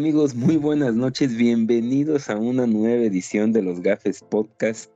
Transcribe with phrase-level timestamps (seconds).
[0.00, 0.34] amigos?
[0.34, 4.90] Muy buenas noches, bienvenidos a una nueva edición de los Gafes Podcast.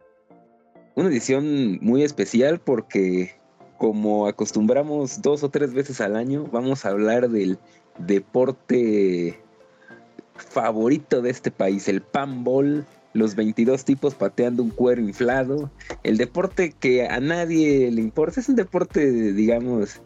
[0.95, 3.35] Una edición muy especial porque
[3.77, 7.59] como acostumbramos dos o tres veces al año, vamos a hablar del
[7.99, 9.39] deporte
[10.37, 15.71] favorito de este país, el panball, los 22 tipos pateando un cuero inflado,
[16.03, 20.01] el deporte que a nadie le importa, es un deporte, digamos,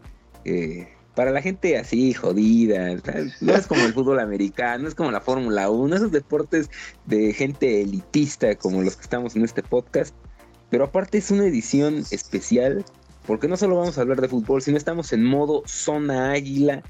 [0.45, 0.89] eh,
[1.19, 2.95] para la gente así jodida,
[3.41, 6.71] no es como el fútbol americano, no es como la Fórmula 1, esos deportes
[7.07, 10.15] de gente elitista como los que estamos en este podcast,
[10.71, 12.85] pero aparte es una edición especial
[13.27, 16.85] porque no solo vamos a hablar de fútbol, sino estamos en modo zona águila.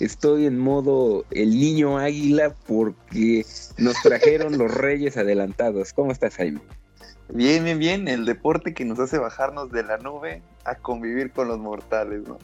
[0.00, 3.44] Estoy en modo el niño águila porque
[3.76, 5.92] nos trajeron los reyes adelantados.
[5.92, 6.62] ¿Cómo estás, Jaime?
[7.28, 8.08] Bien, bien, bien.
[8.08, 12.38] El deporte que nos hace bajarnos de la nube a convivir con los mortales, ¿no?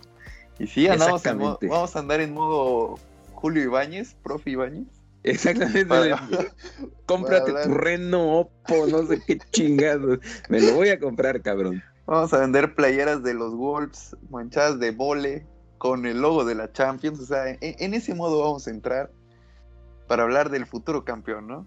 [0.61, 1.23] Y sí, andamos
[1.63, 2.99] vamos a andar en modo
[3.33, 4.87] Julio Ibáñez, profe Ibáñez.
[5.23, 5.87] Exactamente.
[7.07, 10.19] Cómprate tu Reno Oppo, no sé qué chingados.
[10.51, 11.83] Me lo voy a comprar, cabrón.
[12.07, 15.47] Vamos a vender playeras de los Wolves manchadas de vole
[15.79, 17.21] con el logo de la Champions.
[17.21, 19.11] O sea, en, ese modo vamos a entrar
[20.09, 21.67] para hablar del futuro campeón, ¿no?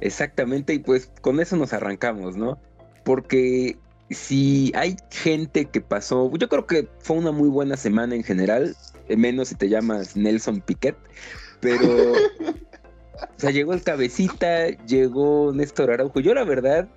[0.00, 2.58] Exactamente, y pues con eso nos arrancamos, ¿no?
[3.04, 3.76] Porque
[4.10, 8.76] si hay gente que pasó, yo creo que fue una muy buena semana en general,
[9.08, 10.96] eh, menos si te llamas Nelson Piquet,
[11.60, 16.20] pero, o sea, llegó el cabecita, llegó Néstor Araujo.
[16.20, 16.88] Yo la verdad,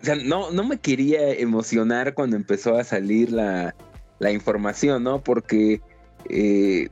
[0.00, 3.74] o sea, no, no me quería emocionar cuando empezó a salir la,
[4.18, 5.22] la información, ¿no?
[5.22, 5.80] Porque,
[6.28, 6.88] eh,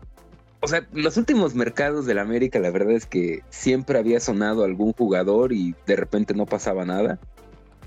[0.61, 4.65] o sea, los últimos mercados de la América, la verdad es que siempre había sonado
[4.65, 7.21] algún jugador y de repente no pasaba nada.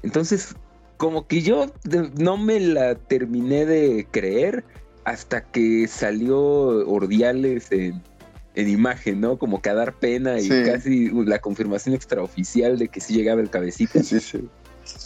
[0.03, 0.55] Entonces,
[0.99, 1.67] como que yo
[2.17, 4.65] no me la terminé de creer
[5.05, 6.37] hasta que salió
[6.89, 8.03] Ordiales en,
[8.53, 9.39] imagen, ¿no?
[9.39, 13.49] Como que a dar pena y casi la confirmación extraoficial de que sí llegaba el
[13.49, 14.03] cabecita.
[14.03, 14.49] Sí, sí.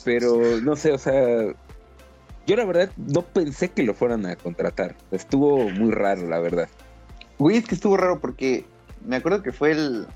[0.04, 1.54] Pero no sé, o sea,
[2.48, 4.96] yo la verdad no pensé que lo fueran a contratar.
[5.12, 6.70] Estuvo muy raro, la verdad.
[7.38, 8.66] Güey, es que estuvo raro porque
[9.06, 10.08] me acuerdo que fue el,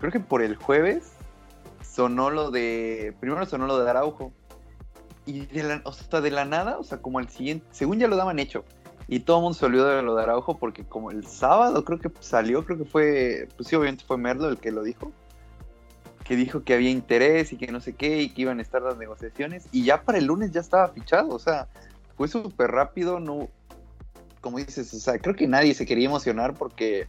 [0.00, 1.12] creo que por el jueves
[1.82, 4.34] sonó lo de, primero sonó lo de Araujo
[5.26, 8.08] y de la, o sea, de la nada, o sea, como el siguiente, según ya
[8.08, 8.64] lo daban hecho,
[9.06, 11.98] y todo el mundo se olvidó de lo de Araujo porque como el sábado creo
[11.98, 15.12] que salió, creo que fue, pues sí, obviamente fue Merlo el que lo dijo,
[16.24, 18.80] que dijo que había interés y que no sé qué y que iban a estar
[18.80, 21.68] las negociaciones y ya para el lunes ya estaba fichado, o sea,
[22.16, 23.48] fue súper rápido, no,
[24.40, 27.06] como dices, o sea, creo que nadie se quería emocionar porque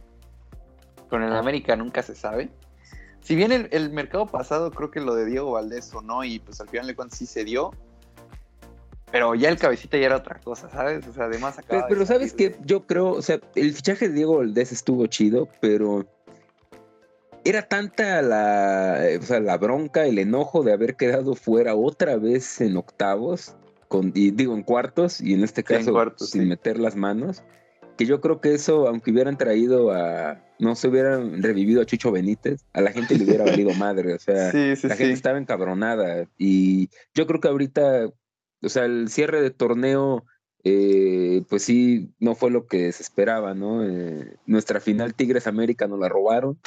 [1.08, 2.50] con el América nunca se sabe.
[3.20, 6.38] Si bien el, el mercado pasado creo que lo de Diego Valdés o no y
[6.38, 7.72] pues al final de cuentas sí se dio,
[9.10, 11.06] pero ya el cabecita ya era otra cosa, ¿sabes?
[11.06, 14.38] O sea, además acaba Pero, ¿sabes que Yo creo, o sea, el fichaje de Diego
[14.38, 16.06] Valdés estuvo chido, pero
[17.44, 22.60] era tanta la, o sea, la bronca, el enojo de haber quedado fuera otra vez
[22.60, 23.54] en octavos,
[23.88, 27.44] con, y digo en cuartos, y en este caso sin meter las manos,
[27.96, 32.10] que yo creo que eso, aunque hubieran traído a, no se hubieran revivido a Chucho
[32.10, 36.90] Benítez, a la gente le hubiera valido madre, o sea, la gente estaba encabronada, y
[37.14, 38.10] yo creo que ahorita
[38.62, 40.24] o sea, el cierre de torneo,
[40.64, 43.84] eh, pues sí, no fue lo que se esperaba, ¿no?
[43.84, 46.58] Eh, nuestra final Tigres América nos la robaron,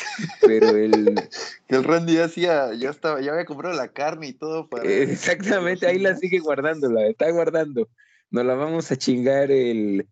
[0.41, 1.15] pero el...
[1.67, 4.89] que el Randy hacía, ya estaba, ya había comprado la carne y todo para...
[4.89, 7.89] exactamente, ahí la sigue guardando, la está guardando.
[8.31, 10.07] Nos la vamos a chingar el...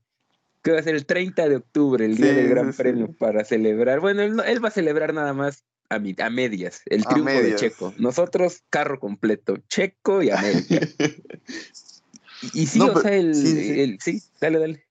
[0.64, 4.02] ¿Qué va a ser el 30 de octubre, el día del Gran Premio, para celebrar.
[4.02, 7.94] Bueno, él, él va a celebrar nada más a, a, medias, el triunfo de Checo.
[7.98, 10.80] Nosotros, carro completo, Checo y América.
[12.54, 14.88] y, sí, o sea, el sí, dale, dale.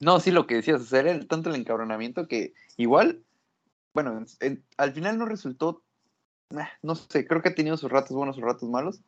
[0.00, 3.22] No, sí, lo que decías, o sea, era tanto el encabronamiento que igual,
[3.94, 4.24] bueno,
[4.78, 5.82] al final no resultó,
[6.82, 9.00] no sé, creo que ha tenido sus ratos buenos, sus ratos malos,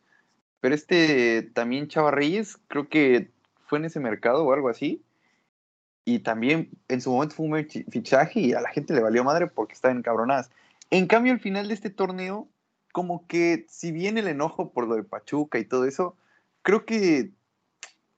[0.60, 3.30] pero este también Chava Reyes, creo que
[3.66, 5.02] fue en ese mercado o algo así,
[6.04, 9.46] y también en su momento fue un fichaje y a la gente le valió madre
[9.46, 10.50] porque estaban encabronadas.
[10.92, 12.50] En cambio, al final de este torneo,
[12.92, 16.14] como que si bien el enojo por lo de Pachuca y todo eso,
[16.60, 17.30] creo que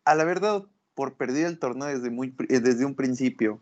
[0.05, 3.61] al haber dado por perdido el torneo desde, muy, eh, desde un principio,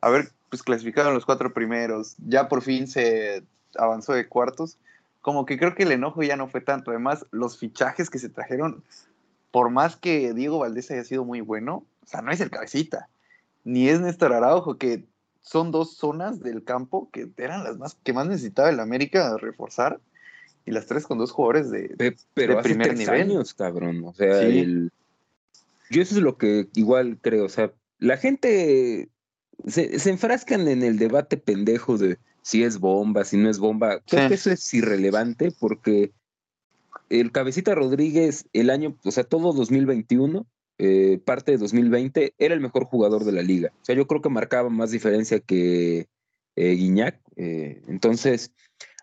[0.00, 3.42] haber pues, clasificado los cuatro primeros, ya por fin se
[3.76, 4.78] avanzó de cuartos,
[5.20, 6.92] como que creo que el enojo ya no fue tanto.
[6.92, 8.84] Además, los fichajes que se trajeron,
[9.50, 13.08] por más que Diego Valdés haya sido muy bueno, o sea, no es el cabecita,
[13.64, 15.02] ni es Néstor Araujo, que
[15.44, 20.00] son dos zonas del campo que eran las más que más necesitaba el América reforzar
[20.64, 23.20] y las tres con dos jugadores de, pero hace primer nivel.
[23.20, 24.02] años, cabrón.
[24.04, 24.90] O sea, el...
[25.90, 27.44] yo eso es lo que igual creo.
[27.44, 29.10] O sea, la gente
[29.66, 34.00] se, se enfrascan en el debate pendejo de si es bomba, si no es bomba.
[34.06, 36.12] Creo que eso es irrelevante porque
[37.10, 40.46] el Cabecita Rodríguez el año, o sea, todo 2021,
[40.78, 43.72] eh, parte de 2020, era el mejor jugador de la liga.
[43.82, 46.08] O sea, yo creo que marcaba más diferencia que
[46.56, 47.20] eh, Guiñac.
[47.36, 48.52] Eh, entonces,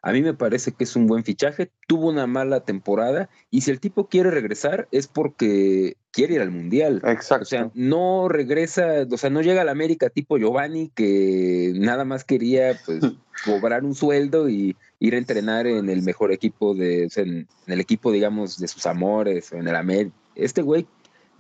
[0.04, 1.72] a mí me parece que es un buen fichaje.
[1.88, 6.52] Tuvo una mala temporada y si el tipo quiere regresar es porque quiere ir al
[6.52, 7.02] mundial.
[7.06, 7.44] Exacto.
[7.44, 12.04] O sea, no regresa, o sea, no llega a la América tipo Giovanni que nada
[12.04, 13.02] más quería pues
[13.46, 17.48] cobrar un sueldo y ir a entrenar en el mejor equipo de, o sea, en,
[17.68, 20.16] el equipo, digamos, de sus amores, en el América.
[20.36, 20.88] Este güey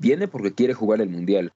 [0.02, 1.54] viene porque quiere jugar el mundial.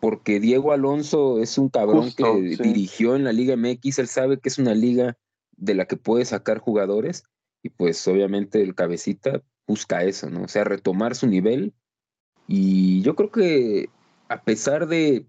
[0.00, 4.48] Porque Diego Alonso es un cabrón que dirigió en la Liga MX, él sabe que
[4.48, 5.16] es una liga
[5.56, 7.24] de la que puede sacar jugadores
[7.62, 10.42] y pues obviamente el cabecita busca eso, ¿no?
[10.42, 11.72] O sea, retomar su nivel
[12.46, 13.88] y yo creo que
[14.28, 15.26] a pesar de,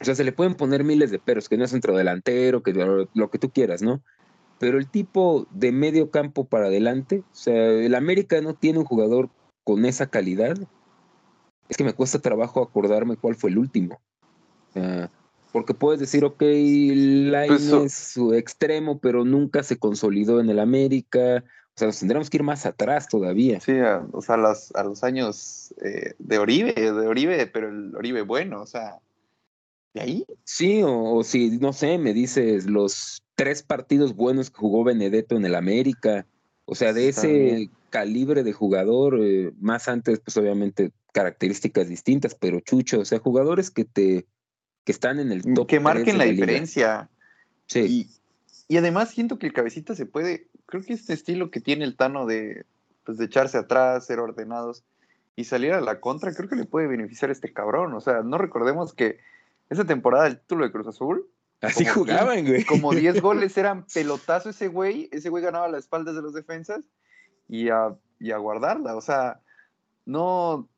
[0.00, 3.30] o sea, se le pueden poner miles de peros, que no es centrodelantero, que lo,
[3.30, 4.02] que tú quieras, ¿no?
[4.58, 8.84] Pero el tipo de medio campo para adelante, o sea, el América no tiene un
[8.84, 9.30] jugador
[9.62, 10.56] con esa calidad.
[11.68, 14.00] Es que me cuesta trabajo acordarme cuál fue el último.
[15.52, 20.58] porque puedes decir, ok, Line pues es su extremo, pero nunca se consolidó en el
[20.58, 21.44] América.
[21.74, 23.60] O sea, nos tendremos que ir más atrás todavía.
[23.60, 23.72] Sí,
[24.12, 24.34] o sea,
[24.74, 28.98] a los años eh, de Oribe, de Oribe, pero el Oribe bueno, o sea,
[29.94, 30.26] ¿de ahí?
[30.44, 35.44] Sí, o, si, no sé, me dices los tres partidos buenos que jugó Benedetto en
[35.44, 36.26] el América,
[36.64, 42.60] o sea, de ese calibre de jugador, eh, más antes, pues obviamente características distintas, pero
[42.60, 44.24] Chucho, o sea, jugadores que te
[44.84, 45.66] que están en el top.
[45.66, 47.10] Que marquen la, diferencia.
[47.66, 47.80] Sí.
[47.80, 51.84] Y, y además siento que el cabecita se puede, creo que este estilo que tiene
[51.84, 52.66] el Tano de,
[53.04, 54.84] pues, de echarse atrás, ser ordenados
[55.34, 57.94] y salir a la contra, creo que le puede beneficiar a este cabrón.
[57.94, 59.18] O sea, no recordemos que
[59.70, 61.28] esa temporada del título de Cruz Azul.
[61.62, 62.64] Así jugaban, güey.
[62.64, 65.08] Como 10 goles eran pelotazo ese güey.
[65.10, 66.84] Ese güey ganaba las espaldas de los defensas
[67.48, 68.94] y a, y a guardarla.
[68.94, 69.40] O sea,
[70.06, 70.68] no,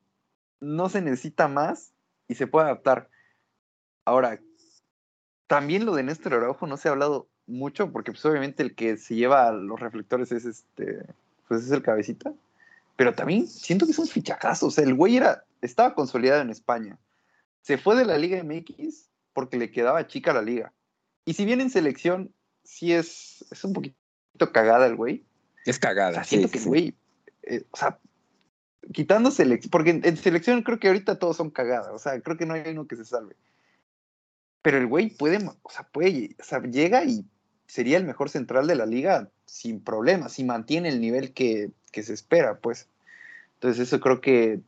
[0.60, 1.92] no se necesita más
[2.28, 3.08] y se puede adaptar.
[4.04, 4.40] Ahora,
[5.46, 8.96] también lo de Néstor Araujo no se ha hablado mucho, porque pues obviamente el que
[8.96, 11.04] se lleva los reflectores es este,
[11.48, 12.32] pues es el cabecita.
[12.96, 14.66] Pero también siento que es un fichajazo.
[14.66, 16.98] O sea, el güey era, estaba consolidado en España.
[17.62, 20.72] Se fue de la Liga MX porque le quedaba chica la liga.
[21.24, 23.96] Y si bien en selección sí es, es un poquito
[24.52, 25.24] cagada el güey.
[25.64, 26.10] Es cagada.
[26.10, 26.94] O sea, siento que el güey,
[27.42, 27.98] eh, o sea,
[28.93, 31.91] quitando selección, porque en, selección creo que ahorita todos son cagadas.
[31.93, 33.37] O sea, creo que no hay uno que se salve.
[34.62, 37.25] Pero el güey puede, o sea, puede, o sea, llega y
[37.67, 42.12] sería el mejor central de la liga sin problemas, si mantiene el nivel que, se
[42.12, 42.88] espera, pues.
[43.55, 44.61] Entonces eso creo que,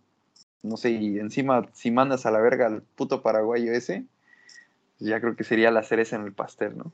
[0.63, 4.05] no sé, y encima si mandas a la verga al puto paraguayo ese,
[4.99, 6.93] ya creo que sería la cereza en el pastel, ¿no?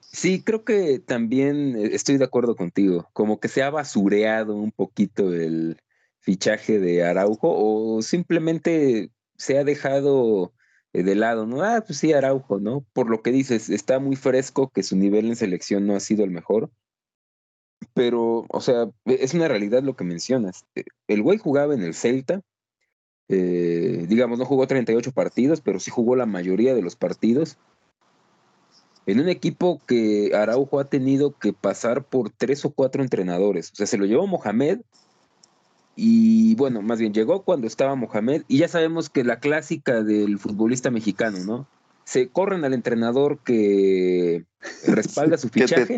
[0.00, 5.34] Sí, creo que también estoy de acuerdo contigo, como que se ha basureado un poquito
[5.34, 5.78] el
[6.20, 10.52] fichaje de Araujo o simplemente se ha dejado
[10.92, 11.62] eh, de lado, ¿no?
[11.62, 12.84] Ah, pues sí, Araujo, ¿no?
[12.92, 16.24] Por lo que dices, está muy fresco, que su nivel en selección no ha sido
[16.24, 16.70] el mejor.
[17.94, 20.64] Pero, o sea, e, es una realidad lo que mencionas.
[20.74, 22.42] E, el güey jugaba en el Celta,
[23.28, 27.58] eh, digamos, no jugó 38 partidos, pero sí jugó la mayoría de los partidos.
[29.06, 33.72] En un equipo que Araujo ha tenido que pasar por tres o cuatro entrenadores.
[33.72, 34.80] O sea, se lo llevó Mohamed,
[36.00, 40.38] y bueno, más bien llegó cuando estaba Mohamed y ya sabemos que la clásica del
[40.38, 41.66] futbolista mexicano, ¿no?
[42.04, 44.44] Se corren al entrenador que
[44.86, 45.96] respalda su fichaje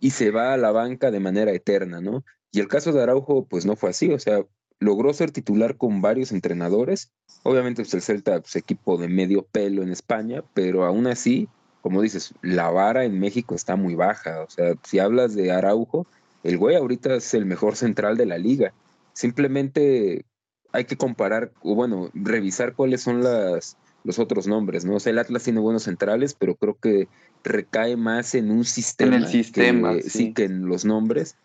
[0.00, 2.22] y se va a la banca de manera eterna, ¿no?
[2.52, 4.44] Y el caso de Araujo, pues no fue así, o sea,
[4.80, 7.10] logró ser titular con varios entrenadores.
[7.42, 11.48] Obviamente, pues el Celta, pues equipo de medio pelo en España, pero aún así,
[11.80, 14.42] como dices, la vara en México está muy baja.
[14.42, 16.06] O sea, si hablas de Araujo,
[16.42, 18.74] el güey ahorita es el mejor central de la liga.
[19.12, 20.24] Simplemente
[20.72, 24.96] hay que comparar, o bueno, revisar cuáles son las, los otros nombres, ¿no?
[24.96, 27.08] O sea, el Atlas tiene buenos centrales, pero creo que
[27.44, 29.16] recae más en un sistema.
[29.16, 29.94] En el sistema.
[30.02, 30.32] sí.
[30.32, 31.36] que en los nombres.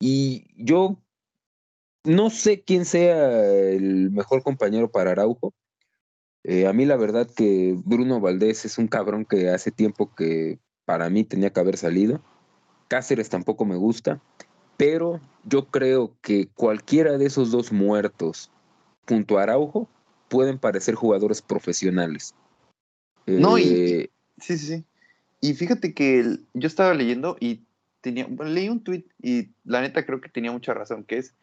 [0.00, 0.98] Y yo
[2.04, 5.54] no sé quién sea el mejor compañero para Araujo.
[6.44, 10.58] Eh, a mí la verdad que Bruno Valdés es un cabrón que hace tiempo que
[10.84, 12.22] para mí tenía que haber salido.
[12.88, 14.22] Cáceres tampoco me gusta
[14.78, 18.50] pero yo creo que cualquiera de esos dos muertos
[19.06, 19.88] junto a Araujo
[20.28, 22.34] pueden parecer jugadores profesionales.
[23.26, 24.84] No, y eh, sí, sí, sí.
[25.40, 27.62] Y fíjate que yo estaba leyendo y
[28.00, 31.34] tenía, leí un tweet y la neta creo que tenía mucha razón, que es,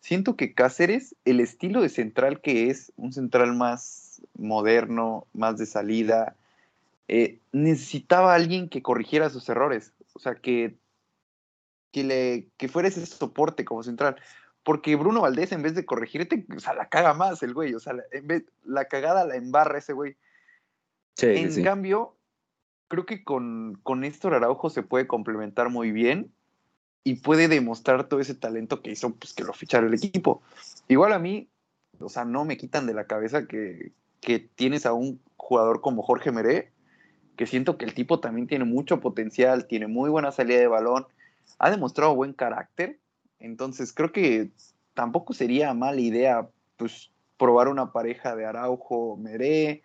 [0.00, 5.66] siento que Cáceres, el estilo de central que es, un central más moderno, más de
[5.66, 6.36] salida,
[7.08, 10.76] eh, necesitaba alguien que corrigiera sus errores, o sea, que,
[11.96, 14.16] que, le, que fuera ese soporte como central.
[14.62, 17.80] Porque Bruno Valdés, en vez de corregirte, o sea, la caga más el güey, o
[17.80, 20.14] sea, en vez, la cagada la embarra ese güey.
[21.22, 22.14] en cambio,
[22.88, 26.30] creo que con, con Néstor Araujo se puede complementar muy bien
[27.02, 30.42] y puede demostrar todo ese talento que hizo pues, que lo fichara el equipo.
[30.88, 31.48] Igual a mí,
[31.98, 36.02] o sea, no me quitan de la cabeza que, que tienes a un jugador como
[36.02, 36.72] Jorge Meré,
[37.36, 41.06] que siento que el tipo también tiene mucho potencial, tiene muy buena salida de balón,
[41.58, 43.00] ha demostrado buen carácter,
[43.38, 44.50] entonces creo que
[44.94, 49.82] tampoco sería mala idea pues probar una pareja de Araujo Meré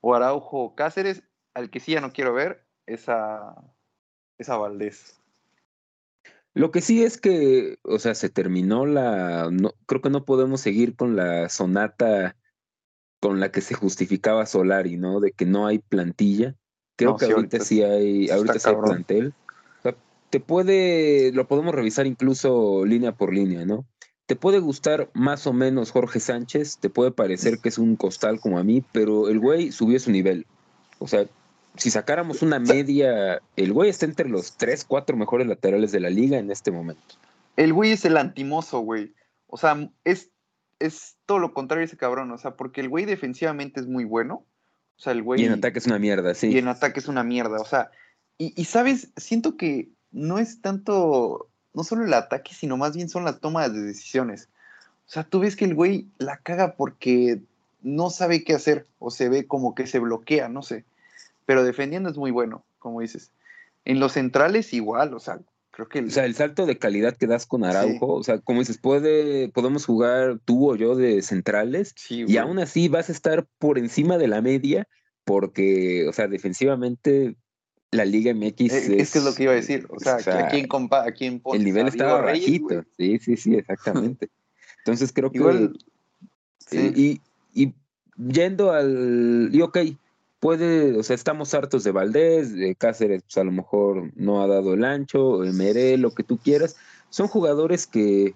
[0.00, 1.22] o Araujo Cáceres,
[1.54, 3.56] al que sí ya no quiero ver esa
[4.38, 5.18] esa Valdés.
[6.54, 9.48] Lo que sí es que, o sea, se terminó la.
[9.50, 12.36] No, creo que no podemos seguir con la sonata
[13.20, 15.20] con la que se justificaba Solari, ¿no?
[15.20, 16.56] De que no hay plantilla.
[16.96, 19.34] Creo que ahorita, sí hay, ahorita sí hay plantel.
[20.32, 23.84] Te puede, lo podemos revisar incluso línea por línea, ¿no?
[24.24, 28.40] Te puede gustar más o menos Jorge Sánchez, te puede parecer que es un costal
[28.40, 30.46] como a mí, pero el güey subió su nivel.
[31.00, 31.26] O sea,
[31.76, 36.08] si sacáramos una media, el güey está entre los tres, cuatro mejores laterales de la
[36.08, 37.02] liga en este momento.
[37.56, 39.12] El güey es el antimoso, güey.
[39.48, 40.30] O sea, es,
[40.78, 42.30] es todo lo contrario ese cabrón.
[42.30, 44.46] O sea, porque el güey defensivamente es muy bueno.
[44.96, 45.42] O sea, el güey.
[45.42, 46.46] Y en ataque es una mierda, sí.
[46.46, 47.60] Y en ataque es una mierda.
[47.60, 47.90] O sea,
[48.38, 53.08] y, y sabes, siento que no es tanto, no solo el ataque, sino más bien
[53.08, 54.48] son las tomas de decisiones.
[55.06, 57.40] O sea, tú ves que el güey la caga porque
[57.82, 60.84] no sabe qué hacer o se ve como que se bloquea, no sé
[61.46, 63.30] pero defendiendo es muy bueno, como dices.
[63.84, 65.40] En los centrales igual, o sea,
[65.70, 65.98] creo que...
[65.98, 66.06] El...
[66.06, 69.48] O sea, el salto de calidad que das con Araujo, o sea, como dices, puede,
[69.48, 74.18] podemos jugar tú o yo de centrales y aún así vas a estar por encima
[74.18, 74.88] de la media
[75.24, 77.36] porque, o sea, defensivamente
[77.92, 80.16] la Liga MX es, eh, es, que es lo que iba a decir, o sea,
[80.16, 84.30] ¿a quién compa a quién El nivel estaba bajito, sí, sí, sí, exactamente.
[84.78, 85.70] Entonces creo que...
[86.72, 87.20] Eh, y,
[87.52, 87.74] y
[88.16, 89.50] yendo al...
[89.52, 89.78] Y ok,
[90.40, 94.46] puede, o sea, estamos hartos de Valdés, de Cáceres, pues a lo mejor no ha
[94.46, 96.76] dado el ancho, Meré, lo que tú quieras.
[97.10, 98.34] Son jugadores que,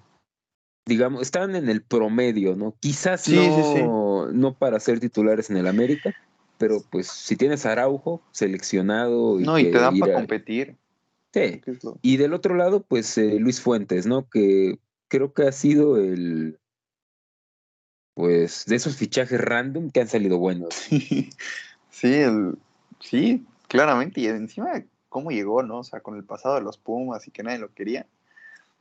[0.84, 2.74] digamos, están en el promedio, ¿no?
[2.78, 6.14] Quizás no, no para ser titulares en el América,
[6.58, 9.40] pero pues si tienes Araujo seleccionado.
[9.40, 10.76] Y no, y te dan para competir.
[11.32, 11.60] Sí.
[12.02, 14.28] Y del otro lado, pues eh, Luis Fuentes, ¿no?
[14.28, 16.58] Que creo que ha sido el,
[18.14, 20.74] pues, de esos fichajes random que han salido buenos.
[21.90, 22.12] Sí,
[23.00, 24.20] sí, claramente.
[24.20, 25.78] Y encima, cómo llegó, ¿no?
[25.78, 28.06] O sea, con el pasado de los Pumas y que nadie lo quería.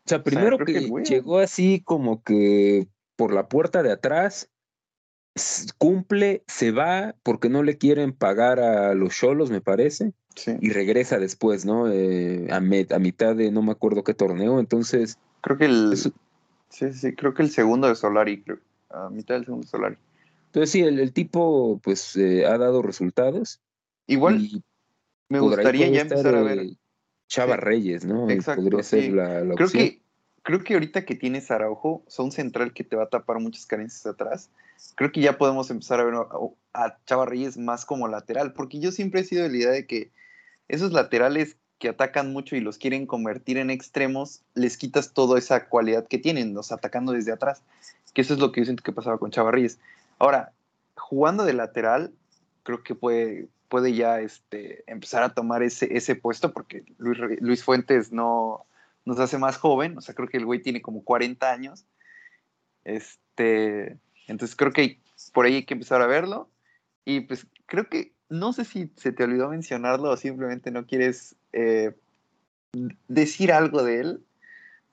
[0.05, 4.49] O sea, primero que, llegó así como que por la puerta de atrás,
[5.77, 10.13] cumple, se va porque no le quieren pagar a los cholos, me parece.
[10.59, 11.89] Y regresa después, ¿no?
[11.89, 14.59] Eh, a, a, mitad de no me acuerdo qué torneo.
[14.59, 15.17] Entonces.
[15.41, 15.95] Creo que el.
[15.95, 18.59] Sí, sí, creo que el segundo de Solari, creo.
[18.89, 19.97] A mitad del segundo de Solari.
[20.47, 23.61] Entonces sí, el, tipo pues eh, ha dado resultados.
[24.07, 24.63] Igual
[25.29, 26.67] me gustaría ya empezar a ver.
[27.27, 28.29] Chava Reyes, ¿no?
[28.29, 28.61] Exacto.
[28.61, 30.01] Podría ser la, creo Que,
[30.43, 34.05] creo que ahorita que tienes Araujo, son central que te va a tapar muchas carencias
[34.05, 34.51] atrás.
[34.95, 36.15] Creo que ya podemos empezar a ver
[36.73, 39.85] a, Chava Reyes más como lateral, porque yo siempre he sido de la idea de
[39.85, 40.11] que
[40.67, 45.67] esos laterales que atacan mucho y los quieren convertir en extremos, les quitas toda esa
[45.67, 47.61] cualidad que tienen, los atacando desde atrás.
[48.13, 49.77] Que eso es lo que yo siento que pasaba con Chava Reyes.
[50.19, 50.53] Ahora,
[50.95, 52.13] jugando de lateral,
[52.63, 57.63] creo que puede, puede ya este, empezar a tomar ese, ese puesto porque Luis, Luis
[57.63, 58.65] Fuentes no
[59.05, 61.85] nos hace más joven, o sea, creo que el güey tiene como 40 años.
[62.83, 64.99] Este, entonces creo que
[65.33, 66.49] por ahí hay que empezar a verlo.
[67.03, 71.35] Y pues creo que, no sé si se te olvidó mencionarlo o simplemente no quieres
[71.53, 71.95] eh,
[73.07, 74.23] decir algo de él.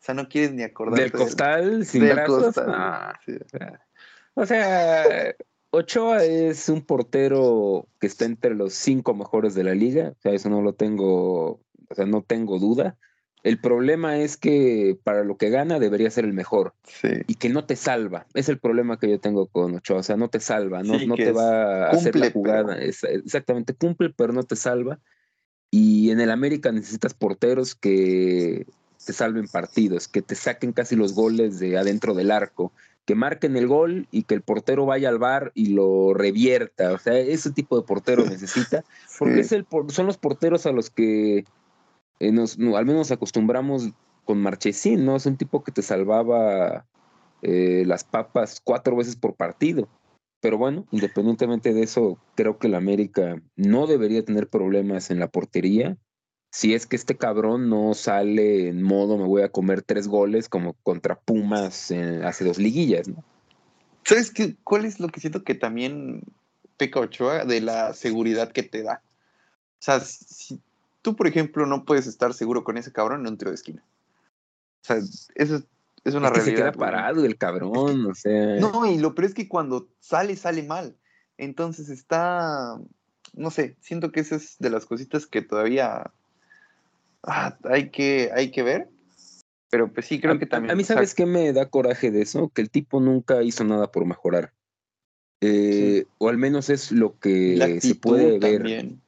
[0.01, 1.03] O sea, no quieres ni acordarte.
[1.03, 2.67] ¿Del costal sin del Costal.
[2.69, 3.19] Ah,
[4.35, 5.35] o sea,
[5.71, 10.11] Ochoa es un portero que está entre los cinco mejores de la liga.
[10.11, 12.97] O sea, eso no lo tengo, o sea, no tengo duda.
[13.43, 16.75] El problema es que para lo que gana debería ser el mejor.
[16.85, 17.09] Sí.
[17.27, 18.27] Y que no te salva.
[18.35, 19.99] Es el problema que yo tengo con Ochoa.
[19.99, 22.81] O sea, no te salva, no, no te va a hacer la jugada.
[22.81, 25.01] exactamente, cumple, pero no te salva.
[25.71, 28.67] Y en el América necesitas porteros que
[29.05, 32.73] te salven partidos, que te saquen casi los goles de adentro del arco,
[33.05, 36.93] que marquen el gol y que el portero vaya al bar y lo revierta.
[36.93, 38.85] O sea, ese tipo de portero necesita,
[39.19, 41.45] porque es el, son los porteros a los que
[42.23, 43.91] eh, nos, al menos acostumbramos
[44.25, 45.17] con Marchesín, ¿no?
[45.17, 46.87] Es un tipo que te salvaba
[47.43, 49.88] eh, las papas cuatro veces por partido.
[50.41, 55.26] Pero bueno, independientemente de eso, creo que el América no debería tener problemas en la
[55.26, 55.97] portería.
[56.52, 60.49] Si es que este cabrón no sale en modo me voy a comer tres goles
[60.49, 63.25] como contra Pumas hace dos liguillas, ¿no?
[64.05, 64.55] ¿Sabes qué?
[64.62, 66.23] ¿Cuál es lo que siento que también
[66.76, 69.02] peca Ochoa de la seguridad que te da?
[69.05, 70.61] O sea, si
[71.03, 73.85] tú, por ejemplo, no puedes estar seguro con ese cabrón en un tiro de esquina.
[74.83, 74.97] O sea,
[75.35, 75.63] eso
[76.05, 76.45] es una realidad.
[76.45, 78.57] se queda parado el cabrón, o sea.
[78.57, 80.97] No, y lo peor es que cuando sale, sale mal.
[81.37, 82.81] Entonces está.
[83.35, 86.13] No sé, siento que esa es de las cositas que todavía
[87.23, 88.89] ah, hay, que, hay que ver.
[89.71, 90.71] Pero pues sí, creo que también.
[90.71, 92.51] A mí, ¿sabes qué me da coraje de eso?
[92.51, 94.53] Que el tipo nunca hizo nada por mejorar.
[95.41, 98.63] Eh, o al menos es lo que se puede ver.
[98.63, 99.02] ¿Por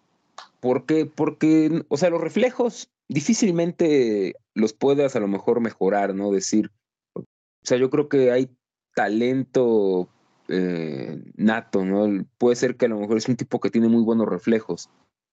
[0.87, 1.07] qué?
[1.07, 6.31] Porque, o sea, los reflejos difícilmente los puedas a lo mejor mejorar, ¿no?
[6.31, 6.71] Decir,
[7.15, 7.23] o
[7.63, 8.51] sea, yo creo que hay
[8.95, 10.09] talento
[10.49, 12.25] eh, nato, ¿no?
[12.39, 14.89] Puede ser que a lo mejor es un tipo que tiene muy buenos reflejos.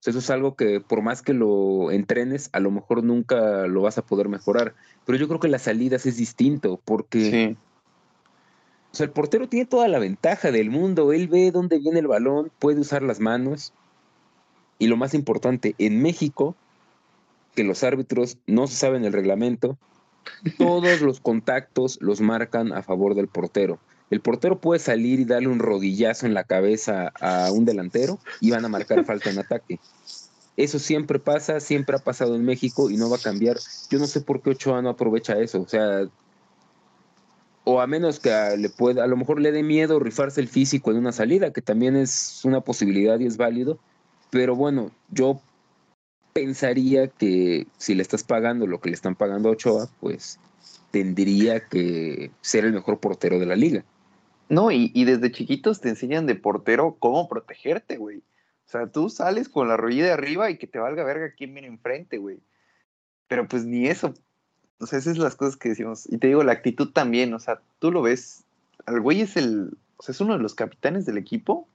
[0.05, 3.97] eso es algo que por más que lo entrenes, a lo mejor nunca lo vas
[3.97, 4.75] a poder mejorar.
[5.05, 7.55] Pero yo creo que las salidas es distinto, porque
[8.91, 11.13] o sea, el portero tiene toda la ventaja del mundo.
[11.13, 13.73] Él ve dónde viene el balón, puede usar las manos.
[14.81, 16.55] Y lo más importante, en México,
[17.53, 19.77] que los árbitros no se saben el reglamento,
[20.57, 23.77] todos los contactos los marcan a favor del portero.
[24.09, 28.49] El portero puede salir y darle un rodillazo en la cabeza a un delantero y
[28.49, 29.79] van a marcar falta en ataque.
[30.58, 33.58] Eso siempre pasa, siempre ha pasado en México y no va a cambiar.
[33.91, 35.62] Yo no sé por qué Ochoa no aprovecha eso.
[35.62, 36.08] O sea,
[37.65, 40.89] o a menos que le pueda, a lo mejor le dé miedo rifarse el físico
[40.89, 43.77] en una salida, que también es una posibilidad y es válido.
[44.32, 45.41] Pero bueno, yo
[46.34, 50.39] pensaría que si le estás pagando lo que le están pagando a Ochoa, pues
[50.89, 53.84] tendría que ser el mejor portero de la liga.
[54.50, 58.17] No, y, y desde chiquitos te enseñan de portero cómo protegerte, güey.
[58.17, 61.54] O sea, tú sales con la rodilla de arriba y que te valga verga quién
[61.54, 62.39] viene enfrente, güey.
[63.28, 64.13] Pero pues ni eso.
[64.80, 66.08] O sea, esas son las cosas que decimos.
[66.12, 67.34] Y te digo, la actitud también.
[67.34, 68.46] O sea, tú lo ves.
[68.88, 69.78] El güey es el.
[69.98, 71.67] O sea, es uno de los capitanes del equipo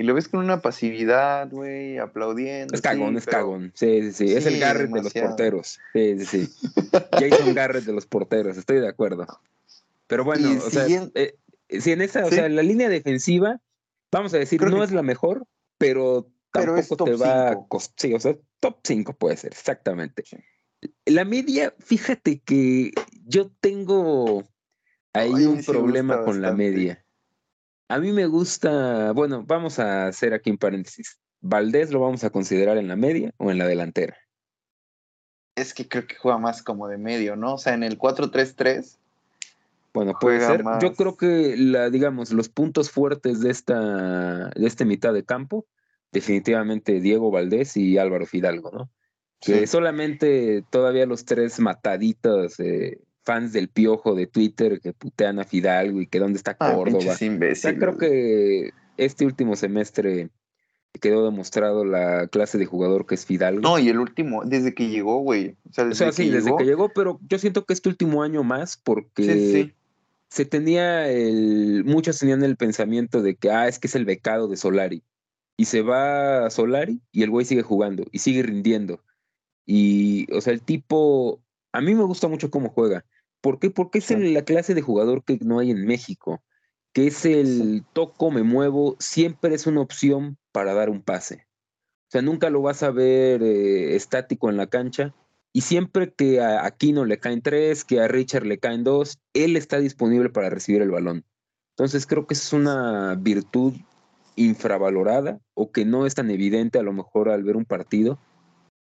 [0.00, 2.74] y lo ves con una pasividad, güey, aplaudiendo.
[2.74, 3.70] Es cagón, es cagón.
[3.74, 4.32] Sí, sí, sí.
[4.32, 5.78] es el Garrett de los porteros.
[5.92, 6.70] Sí, sí, sí.
[7.12, 9.26] Jason Garrett de los porteros, estoy de acuerdo.
[10.06, 11.36] Pero bueno, o sea, eh,
[11.68, 13.60] si en esa, o sea, la línea defensiva,
[14.10, 15.44] vamos a decir, no es la mejor,
[15.76, 17.94] pero tampoco te va a costar.
[17.98, 20.24] Sí, o sea, top 5 puede ser, exactamente.
[21.04, 22.92] La media, fíjate que
[23.26, 24.48] yo tengo
[25.12, 27.04] ahí un problema con la media.
[27.90, 31.18] A mí me gusta, bueno, vamos a hacer aquí un paréntesis.
[31.40, 34.16] ¿Valdés lo vamos a considerar en la media o en la delantera?
[35.56, 37.54] Es que creo que juega más como de medio, ¿no?
[37.54, 38.96] O sea, en el 4-3-3.
[39.92, 40.62] Bueno, puede ser.
[40.80, 45.66] Yo creo que la, digamos, los puntos fuertes de esta, de este mitad de campo,
[46.12, 48.90] definitivamente Diego Valdés y Álvaro Fidalgo, ¿no?
[49.40, 55.44] Que solamente todavía los tres mataditos eh, fans del piojo de Twitter que putean a
[55.44, 57.14] Fidalgo y que dónde está ah, Córdoba.
[57.14, 60.30] Ah, creo que este último semestre
[61.00, 63.60] quedó demostrado la clase de jugador que es Fidalgo.
[63.60, 65.56] No, y el último, desde que llegó, güey.
[65.68, 68.76] O sea, desde sí, desde que llegó, pero yo siento que este último año más,
[68.76, 69.72] porque
[70.28, 71.84] se tenía el.
[71.84, 75.02] Muchos tenían el pensamiento de que, ah, es que es el becado de Solari.
[75.56, 79.02] Y se va a Solari y el güey sigue jugando y sigue rindiendo.
[79.66, 81.42] Y, o sea, el tipo.
[81.72, 83.04] A mí me gusta mucho cómo juega.
[83.40, 83.70] ¿Por qué?
[83.70, 86.42] Porque es la clase de jugador que no hay en México,
[86.92, 91.46] que es el toco, me muevo, siempre es una opción para dar un pase.
[92.08, 95.14] O sea, nunca lo vas a ver eh, estático en la cancha.
[95.52, 99.56] Y siempre que a Aquino le caen tres, que a Richard le caen dos, él
[99.56, 101.24] está disponible para recibir el balón.
[101.70, 103.74] Entonces creo que es una virtud
[104.36, 108.18] infravalorada o que no es tan evidente a lo mejor al ver un partido,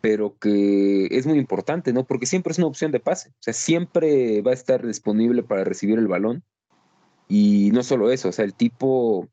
[0.02, 2.06] pero que es muy importante, ¿no?
[2.06, 5.64] Porque siempre es una opción de pase, o sea, siempre va a estar disponible para
[5.64, 6.44] recibir el balón.
[7.28, 9.28] Y no solo eso, o sea, el tipo,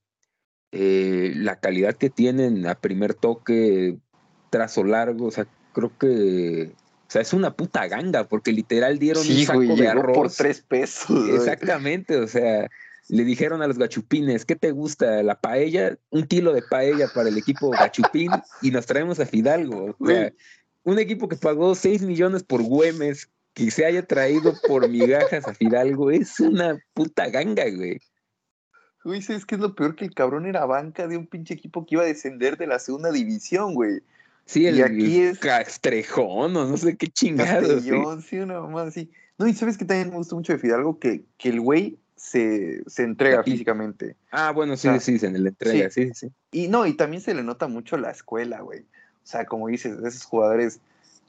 [0.72, 3.98] eh, la calidad que tienen a primer toque,
[4.50, 6.72] trazo largo, o sea, creo que,
[7.06, 10.16] o sea, es una puta ganga, porque literal dieron un saco de arroz.
[10.16, 11.28] por tres pesos.
[11.28, 12.68] Exactamente, o sea,
[13.08, 15.22] le dijeron a los gachupines, ¿qué te gusta?
[15.22, 18.30] La paella, un kilo de paella para el equipo gachupín
[18.62, 19.96] y nos traemos a Fidalgo.
[19.98, 20.32] O sea,
[20.84, 25.54] un equipo que pagó 6 millones por Güemes, que se haya traído por migajas a
[25.54, 28.00] Fidalgo, es una puta ganga, güey.
[29.04, 29.96] Güey, ¿sabes qué es lo peor?
[29.96, 32.78] Que el cabrón era banca de un pinche equipo que iba a descender de la
[32.78, 34.00] segunda división, güey.
[34.46, 37.82] Sí, el, y aquí es Castrejón o no sé qué chingados.
[38.24, 39.10] sí, una mamá así.
[39.38, 42.82] No, y sabes que también me gustó mucho de Fidalgo que, que el güey se,
[42.98, 44.16] entrega físicamente.
[44.30, 46.12] Ah, bueno, sí, sí, se le entrega, sí.
[46.14, 48.80] sí, Y no, y también se le nota mucho la escuela, güey.
[48.80, 50.80] O sea, como dices, esos jugadores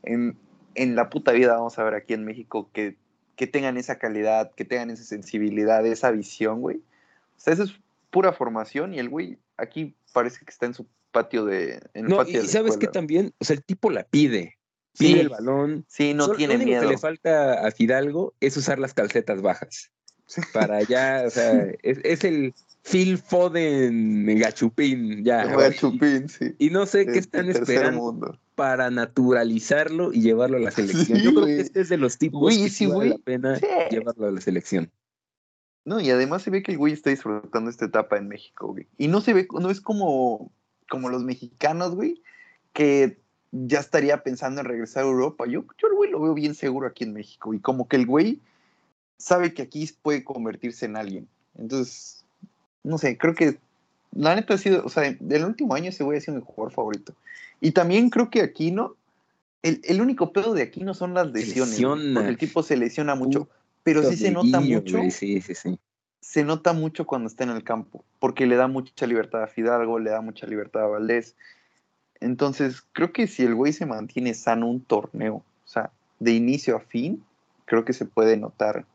[0.03, 0.37] en,
[0.75, 2.97] en la puta vida vamos a ver aquí en México que,
[3.35, 6.77] que tengan esa calidad, que tengan esa sensibilidad, esa visión, güey.
[6.77, 7.73] O sea, eso es
[8.11, 11.81] pura formación y el güey aquí parece que está en su patio de.
[11.93, 14.57] En no, patio y sabes que también, o sea, el tipo la pide.
[14.97, 15.85] Pide el balón.
[15.89, 16.83] Sí, no tiene miedo.
[16.83, 19.91] Lo que le falta a Fidalgo es usar las calcetas bajas.
[20.53, 25.45] Para allá, o sea, es, el Phil Foden Gachupín, ya.
[25.45, 26.55] Gachupín, sí.
[26.57, 31.19] Y no sé qué están esperando para naturalizarlo y llevarlo a la selección.
[31.19, 33.59] Yo creo que este es de los tipos que vale la pena
[33.89, 34.89] llevarlo a la selección.
[35.83, 38.87] No, y además se ve que el güey está disfrutando esta etapa en México, güey.
[38.97, 40.51] Y no se ve, no es como,
[40.89, 42.23] como los mexicanos, güey,
[42.73, 43.19] que
[43.51, 45.45] ya estaría pensando en regresar a Europa.
[45.45, 47.53] Yo, yo el güey lo veo bien seguro aquí en México.
[47.53, 48.41] Y como que el güey
[49.17, 51.27] sabe que aquí puede convertirse en alguien.
[51.57, 52.25] Entonces,
[52.83, 53.57] no sé, creo que
[54.13, 56.73] la neta ha sido, o sea, del último año ese güey ha sido mi jugador
[56.73, 57.13] favorito.
[57.61, 58.95] Y también creo que Aquino,
[59.63, 61.79] el, el único pedo de Aquino son las lesiones.
[62.13, 63.49] Porque el tipo se lesiona mucho
[63.85, 64.97] pero sí se nota mucho.
[65.11, 65.79] sí, sí, sí.
[66.19, 69.99] Se nota mucho cuando está en el campo, porque le da mucha libertad a Fidalgo,
[69.99, 71.35] le da mucha libertad a Valdés.
[72.19, 76.77] Entonces, creo que si el güey se mantiene sano un torneo, o sea, de inicio
[76.77, 77.23] a fin,
[77.65, 78.87] creo que se puede notar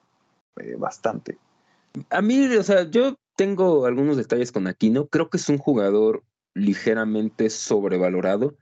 [0.61, 1.39] eh, bastante.
[2.11, 5.07] A mí, o sea, yo tengo algunos detalles con Aquino.
[5.09, 6.23] Creo que es un jugador
[6.55, 8.57] ligeramente sobrevalorado,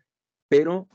[0.48, 0.88] pero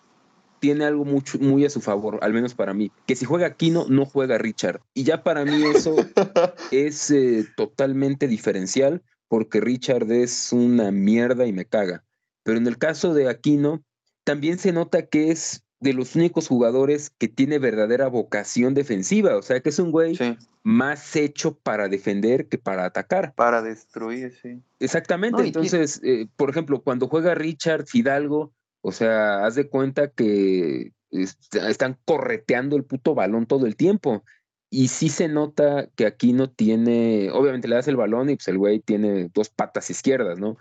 [0.60, 3.86] tiene algo mucho, muy a su favor, al menos para mí, que si juega Kino,
[3.90, 4.80] no juega Richard.
[4.94, 5.94] Y ya para mí eso
[6.72, 12.06] es eh, totalmente diferencial, porque Richard es una mierda y me caga.
[12.44, 13.84] Pero en el caso de Aquino,
[14.24, 19.42] también se nota que es de los únicos jugadores que tiene verdadera vocación defensiva, o
[19.42, 20.18] sea que es un güey
[20.64, 23.34] más hecho para defender que para atacar.
[23.36, 24.62] Para destruir, sí.
[24.80, 30.92] Exactamente, entonces, eh, por ejemplo, cuando juega Richard Fidalgo, o sea, haz de cuenta que
[31.12, 34.24] están correteando el puto balón todo el tiempo.
[34.70, 38.48] Y sí se nota que aquí no tiene, obviamente le das el balón y pues
[38.48, 40.58] el güey tiene dos patas izquierdas, ¿no?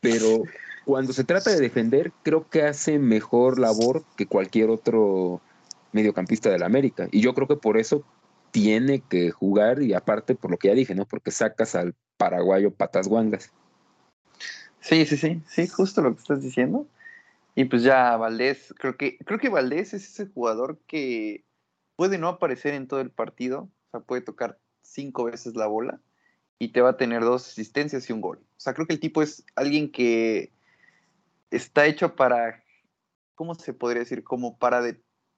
[0.00, 0.42] Pero
[0.84, 5.40] cuando se trata de defender, creo que hace mejor labor que cualquier otro
[5.92, 7.08] mediocampista de la América.
[7.10, 8.04] Y yo creo que por eso
[8.50, 11.06] tiene que jugar y aparte por lo que ya dije, ¿no?
[11.06, 13.52] Porque sacas al paraguayo patas guangas.
[14.80, 16.86] Sí, sí, sí, sí, justo lo que estás diciendo.
[17.54, 21.44] Y pues ya Valdés, creo que, creo que Valdés es ese jugador que
[21.96, 26.00] puede no aparecer en todo el partido, o sea, puede tocar cinco veces la bola
[26.58, 28.38] y te va a tener dos asistencias y un gol.
[28.38, 30.52] O sea, creo que el tipo es alguien que
[31.56, 32.62] está hecho para,
[33.34, 34.24] ¿cómo se podría decir?
[34.24, 34.82] Como para,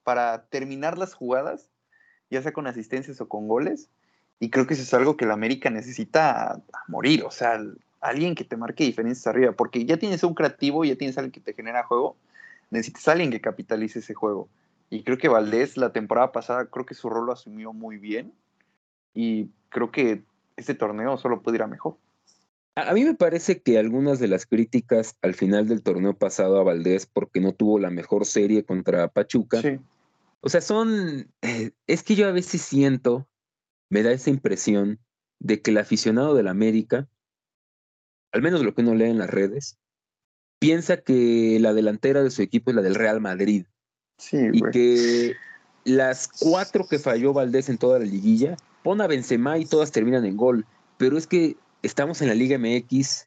[0.02, 1.70] para terminar las jugadas,
[2.30, 3.88] ya sea con asistencias o con goles.
[4.38, 7.24] Y creo que eso es algo que la América necesita morir.
[7.24, 7.60] O sea,
[8.00, 11.40] alguien que te marque diferencias arriba, porque ya tienes un creativo, ya tienes alguien que
[11.40, 12.16] te genera juego,
[12.70, 14.48] necesitas alguien que capitalice ese juego.
[14.90, 18.32] Y creo que Valdés la temporada pasada, creo que su rol lo asumió muy bien
[19.14, 20.22] y creo que
[20.56, 21.96] este torneo solo puede ir a mejor.
[22.76, 26.62] A mí me parece que algunas de las críticas al final del torneo pasado a
[26.62, 29.60] Valdés porque no tuvo la mejor serie contra Pachuca,
[30.40, 33.26] o sea, son, eh, es que yo a veces siento,
[33.90, 35.00] me da esa impresión
[35.40, 37.08] de que el aficionado del América
[38.36, 39.78] al menos lo que uno lee en las redes,
[40.58, 43.64] piensa que la delantera de su equipo es la del Real Madrid.
[44.18, 45.34] Sí, y que
[45.84, 50.26] las cuatro que falló Valdés en toda la liguilla, pon a Benzema y todas terminan
[50.26, 50.66] en gol.
[50.98, 53.26] Pero es que estamos en la Liga MX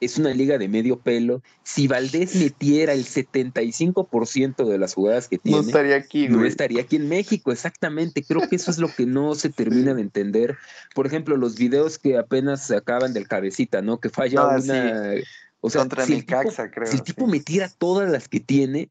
[0.00, 1.42] es una liga de medio pelo.
[1.62, 6.82] Si Valdés metiera el 75% de las jugadas que tiene, no estaría aquí, No estaría
[6.82, 8.22] aquí en México, exactamente.
[8.22, 10.56] Creo que eso es lo que no se termina de entender.
[10.94, 13.98] Por ejemplo, los videos que apenas se acaban del cabecita, ¿no?
[13.98, 15.14] Que falla ah, una.
[15.60, 18.90] O sea, Contra si, el, tipo, creo, si el tipo metiera todas las que tiene,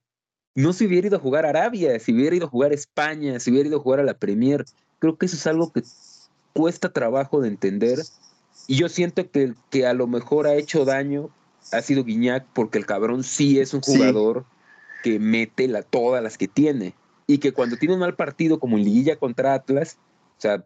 [0.55, 3.39] no se hubiera ido a jugar a Arabia, si hubiera ido a jugar a España,
[3.39, 4.65] si hubiera ido a jugar a la Premier.
[4.97, 5.83] Creo que eso es algo que
[6.53, 7.99] cuesta trabajo de entender
[8.67, 11.29] y yo siento que el que a lo mejor ha hecho daño
[11.71, 14.45] ha sido Guiñac, porque el cabrón sí es un jugador
[15.03, 16.93] que mete la, todas las que tiene.
[17.25, 19.97] Y que cuando tiene un mal partido, como en Liguilla contra Atlas,
[20.37, 20.65] o sea,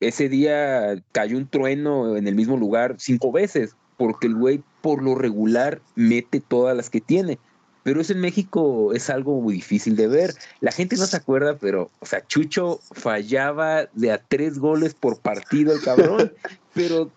[0.00, 5.02] ese día cayó un trueno en el mismo lugar cinco veces, porque el güey por
[5.02, 7.38] lo regular mete todas las que tiene.
[7.84, 10.34] Pero eso en México es algo muy difícil de ver.
[10.60, 15.18] La gente no se acuerda, pero, o sea, Chucho fallaba de a tres goles por
[15.20, 16.32] partido el cabrón,
[16.74, 17.10] pero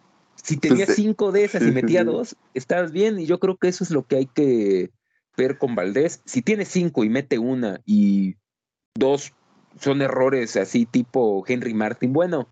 [0.48, 3.20] si tenía cinco de esas y metía dos, estabas bien.
[3.20, 4.92] Y yo creo que eso es lo que hay que
[5.36, 6.22] ver con Valdés.
[6.26, 8.36] Si tiene cinco y mete una y
[8.96, 9.34] dos
[9.78, 12.48] son errores así tipo Henry Martin, bueno,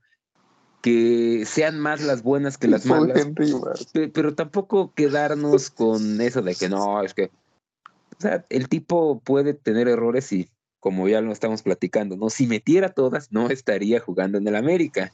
[0.81, 3.29] que sean más las buenas que las malas.
[3.93, 7.31] Pero tampoco quedarnos con eso de que no, es que.
[8.17, 10.49] O sea, el tipo puede tener errores y,
[10.81, 12.29] como ya lo estamos platicando, ¿no?
[12.29, 15.13] Si metiera todas, no estaría jugando en el América.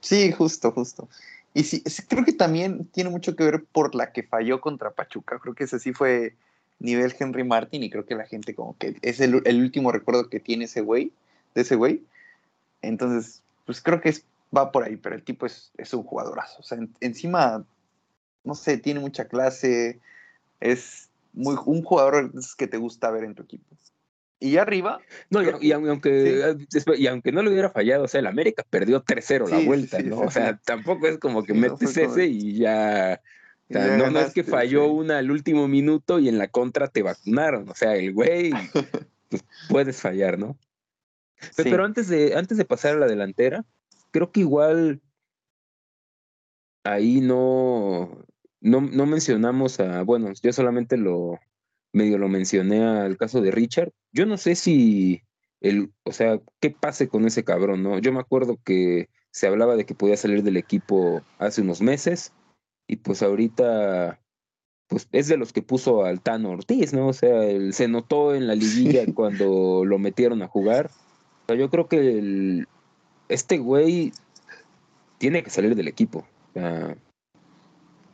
[0.00, 1.08] Sí, justo, justo.
[1.58, 5.40] Y sí, creo que también tiene mucho que ver por la que falló contra Pachuca.
[5.40, 6.36] Creo que ese sí fue
[6.78, 10.38] nivel Henry Martin y creo que la gente como que es el, último recuerdo que
[10.38, 11.10] tiene ese güey,
[11.56, 12.04] de ese güey.
[12.80, 14.24] Entonces, pues creo que es,
[14.56, 16.60] va por ahí, pero el tipo es, es un jugadorazo.
[16.60, 17.64] O sea, encima,
[18.44, 19.98] no sé, tiene mucha clase,
[20.60, 23.76] es muy, un jugador que te gusta ver en tu equipo.
[24.40, 25.00] Y arriba.
[25.30, 26.56] No, y, aunque,
[26.96, 30.20] y aunque no le hubiera fallado, o sea, el América perdió 3-0 la vuelta, ¿no?
[30.20, 33.20] o sea, tampoco es como que metes ese y ya
[33.68, 37.68] no, es que falló una al último minuto y en la contra te vacunaron.
[37.68, 38.50] O sea, el güey,
[39.28, 40.58] pues, puedes fallar, ¿no?
[41.56, 43.64] Pero, antes, de, antes de pasar a la delantera,
[44.10, 45.00] creo que igual
[46.82, 48.24] ahí no,
[48.60, 51.38] no, no mencionamos a, bueno, yo solamente lo
[51.98, 53.92] medio lo mencioné al caso de Richard.
[54.12, 55.22] Yo no sé si
[55.60, 57.98] el, o sea, qué pase con ese cabrón, ¿no?
[57.98, 62.32] Yo me acuerdo que se hablaba de que podía salir del equipo hace unos meses
[62.86, 64.18] y pues ahorita
[64.88, 67.08] pues es de los que puso al Tano Ortiz, ¿no?
[67.08, 70.90] O sea, él se notó en la liguilla cuando lo metieron a jugar.
[71.42, 72.66] O sea, yo creo que el,
[73.28, 74.12] este güey
[75.18, 76.20] tiene que salir del equipo.
[76.20, 76.96] O sea,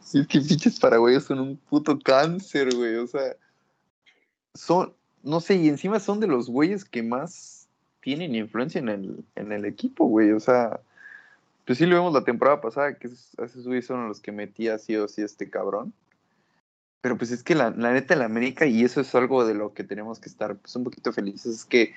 [0.00, 2.96] sí, es que pinches paraguayos son un puto cáncer, güey.
[2.96, 3.36] O sea,
[4.54, 7.68] son, no sé, y encima son de los güeyes que más
[8.00, 10.32] tienen influencia en el, en el equipo, güey.
[10.32, 10.80] O sea,
[11.64, 14.96] pues sí lo vimos la temporada pasada, que esos güeyes son los que metía sí
[14.96, 15.92] o sí este cabrón.
[17.00, 19.74] Pero pues es que la, la neta, la América, y eso es algo de lo
[19.74, 21.92] que tenemos que estar pues, un poquito felices, es que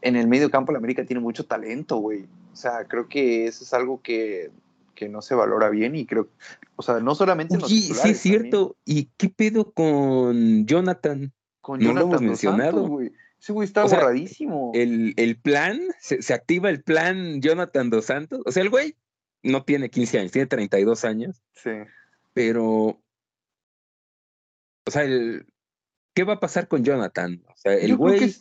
[0.00, 2.26] en el medio campo la América tiene mucho talento, güey.
[2.52, 4.50] O sea, creo que eso es algo que,
[4.94, 6.28] que no se valora bien y creo,
[6.76, 8.76] o sea, no solamente en los sí, es cierto.
[8.84, 11.32] ¿Y qué pedo con Jonathan?
[11.64, 12.86] Con no Jonathan lo hemos mencionado.
[12.86, 13.10] güey.
[13.40, 14.70] Ese güey está borradísimo.
[14.74, 18.42] el, plan, se, activa el plan Jonathan Dos Santos.
[18.44, 18.96] O sea, el güey
[19.42, 21.42] no tiene 15 años, tiene 32 años.
[21.54, 21.70] Sí.
[22.34, 23.00] Pero,
[24.86, 25.46] o sea, el,
[26.12, 27.42] ¿qué va a pasar con Jonathan?
[27.48, 28.34] O sea, el güey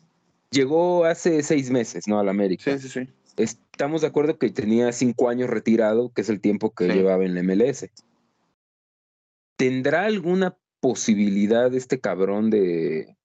[0.52, 2.20] llegó hace seis meses, ¿no?
[2.20, 2.78] Al América.
[2.78, 3.14] Sí, sí, sí.
[3.38, 7.36] Estamos de acuerdo que tenía cinco años retirado, que es el tiempo que llevaba en
[7.36, 7.90] la MLS.
[9.56, 13.16] ¿Tendrá alguna posibilidad este cabrón de,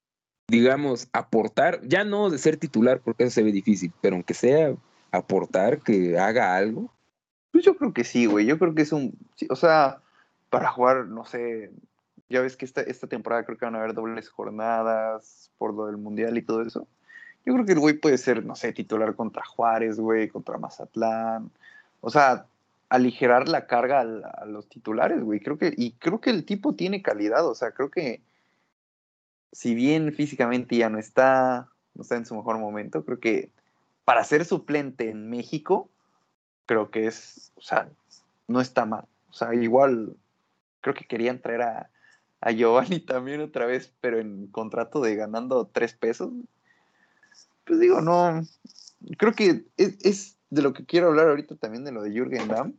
[0.47, 4.77] digamos, aportar, ya no de ser titular, porque eso se ve difícil, pero aunque sea
[5.11, 6.95] aportar, que haga algo.
[7.51, 8.47] Pues yo creo que sí, güey.
[8.47, 9.13] Yo creo que es un.
[9.51, 9.99] o sea,
[10.51, 11.73] para jugar, no sé.
[12.29, 15.87] Ya ves que esta, esta temporada creo que van a haber dobles jornadas por lo
[15.87, 16.87] del mundial y todo eso.
[17.45, 21.51] Yo creo que el güey puede ser, no sé, titular contra Juárez, güey, contra Mazatlán.
[22.03, 22.47] O sea,
[22.89, 25.41] aligerar la carga a, los titulares, güey.
[25.41, 27.47] Creo que, y creo que el tipo tiene calidad.
[27.47, 28.23] O sea, creo que
[29.53, 33.51] si bien físicamente ya no está, no está en su mejor momento, creo que
[34.05, 35.91] para ser suplente en México,
[36.67, 37.89] creo que es, o sea,
[38.47, 39.05] no está mal.
[39.31, 40.17] O sea, igual
[40.81, 41.91] creo que querían traer a,
[42.41, 46.33] a Giovanni también otra vez, pero en contrato de ganando tres pesos.
[47.65, 48.47] Pues digo, no,
[49.19, 52.75] creo que es de lo que quiero hablar ahorita también de lo de Jürgen Damm.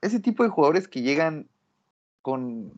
[0.00, 1.48] Ese tipo de jugadores que llegan
[2.22, 2.72] con,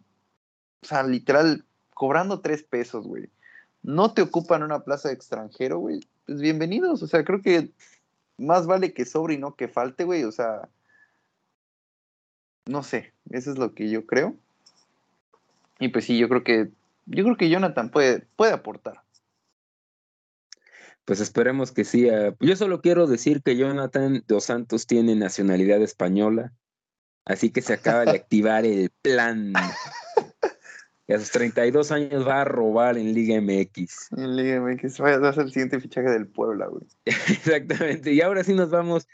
[0.82, 1.64] o sea, literal,
[1.94, 3.28] cobrando tres pesos, güey,
[3.82, 7.02] no te ocupan una plaza de extranjero, güey, pues bienvenidos.
[7.02, 7.70] O sea, creo que
[8.38, 10.24] más vale que sobre y no que falte, güey.
[10.24, 10.68] O sea,
[12.66, 14.36] no sé, eso es lo que yo creo.
[15.78, 16.70] Y pues sí, yo creo que,
[17.06, 19.02] yo creo que Jonathan puede, puede aportar.
[21.10, 22.08] Pues esperemos que sí.
[22.08, 26.52] Ah, yo solo quiero decir que Jonathan Dos Santos tiene nacionalidad española,
[27.24, 29.52] así que se acaba de activar el plan
[31.08, 34.12] y a sus 32 años va a robar en Liga MX.
[34.18, 36.86] En Liga MX va a ser el siguiente fichaje del Puebla, güey.
[37.04, 38.12] Exactamente.
[38.12, 39.08] Y ahora sí nos vamos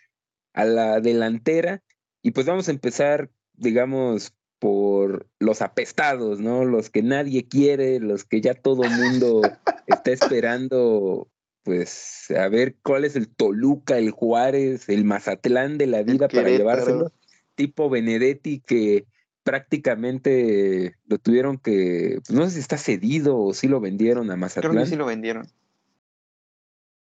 [0.52, 1.82] a la delantera
[2.20, 6.66] y pues vamos a empezar, digamos, por los apestados, ¿no?
[6.66, 9.40] Los que nadie quiere, los que ya todo el mundo
[9.86, 11.30] está esperando,
[11.66, 16.48] pues, a ver cuál es el Toluca, el Juárez, el Mazatlán de la vida para
[16.48, 17.10] llevárselo.
[17.56, 19.04] Tipo Benedetti que
[19.42, 24.36] prácticamente lo tuvieron que, pues, no sé si está cedido o si lo vendieron a
[24.36, 24.74] Mazatlán.
[24.74, 25.48] Creo que sí lo vendieron.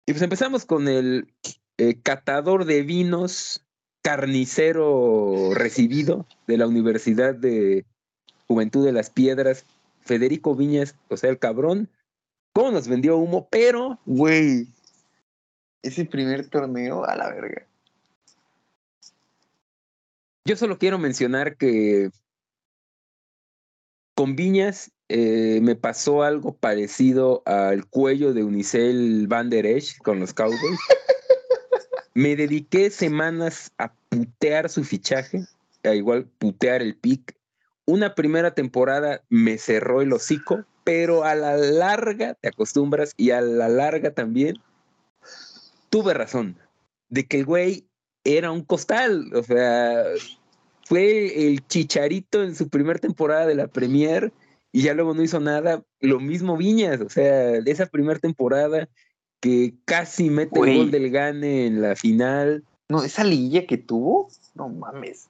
[0.06, 1.28] Y pues empezamos con el
[1.78, 3.66] eh, catador de vinos,
[4.02, 7.86] carnicero recibido de la Universidad de
[8.48, 9.66] Juventud de las Piedras,
[10.00, 11.90] Federico Viñas, o sea, el cabrón,
[12.54, 14.00] cómo nos vendió humo, pero...
[14.06, 14.68] Güey,
[15.82, 17.68] ese primer torneo a la verga.
[20.46, 22.10] Yo solo quiero mencionar que
[24.16, 30.20] con Viñas eh, me pasó algo parecido al cuello de Unicel Van Der Esch con
[30.20, 30.60] los Cowboys.
[32.14, 35.46] me dediqué semanas a putear su fichaje,
[35.84, 37.36] a igual putear el pick.
[37.86, 43.42] Una primera temporada me cerró el hocico, pero a la larga te acostumbras y a
[43.42, 44.58] la larga también
[45.90, 46.58] tuve razón
[47.10, 47.86] de que el güey
[48.24, 50.04] era un costal, o sea,
[50.86, 54.32] fue el chicharito en su primera temporada de la Premier
[54.72, 55.84] y ya luego no hizo nada.
[56.00, 58.90] Lo mismo Viñas, o sea, de esa primera temporada
[59.40, 62.64] que casi mete el gol del Gane en la final.
[62.90, 65.30] No, esa liguilla que tuvo, no mames,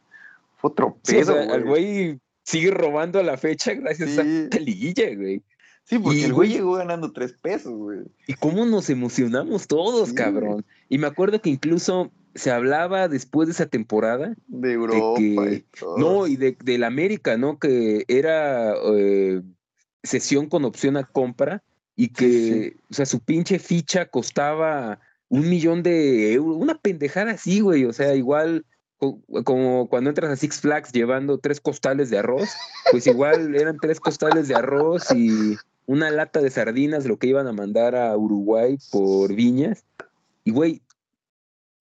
[0.57, 1.39] fue otro pedo.
[1.39, 5.41] el güey sigue robando a la fecha gracias a esta liguilla, güey.
[5.86, 7.99] Sí, porque el güey llegó ganando tres pesos, güey.
[8.27, 10.65] Y cómo nos emocionamos todos, cabrón.
[10.88, 14.34] Y me acuerdo que incluso se hablaba después de esa temporada.
[14.47, 15.19] De Europa.
[15.19, 15.65] y
[15.97, 17.60] No, y de, la América, ¿no?
[17.60, 19.41] Que era eh,
[20.03, 21.63] sesión con opción a compra
[21.97, 26.58] y que, o sea, su pinche ficha costaba un millón de euros.
[26.58, 27.84] Una pendejada así, güey.
[27.84, 28.65] O sea, igual
[29.43, 32.49] como cuando entras a Six Flags llevando tres costales de arroz,
[32.91, 37.47] pues igual eran tres costales de arroz y una lata de sardinas lo que iban
[37.47, 39.83] a mandar a Uruguay por viñas.
[40.43, 40.81] Y güey,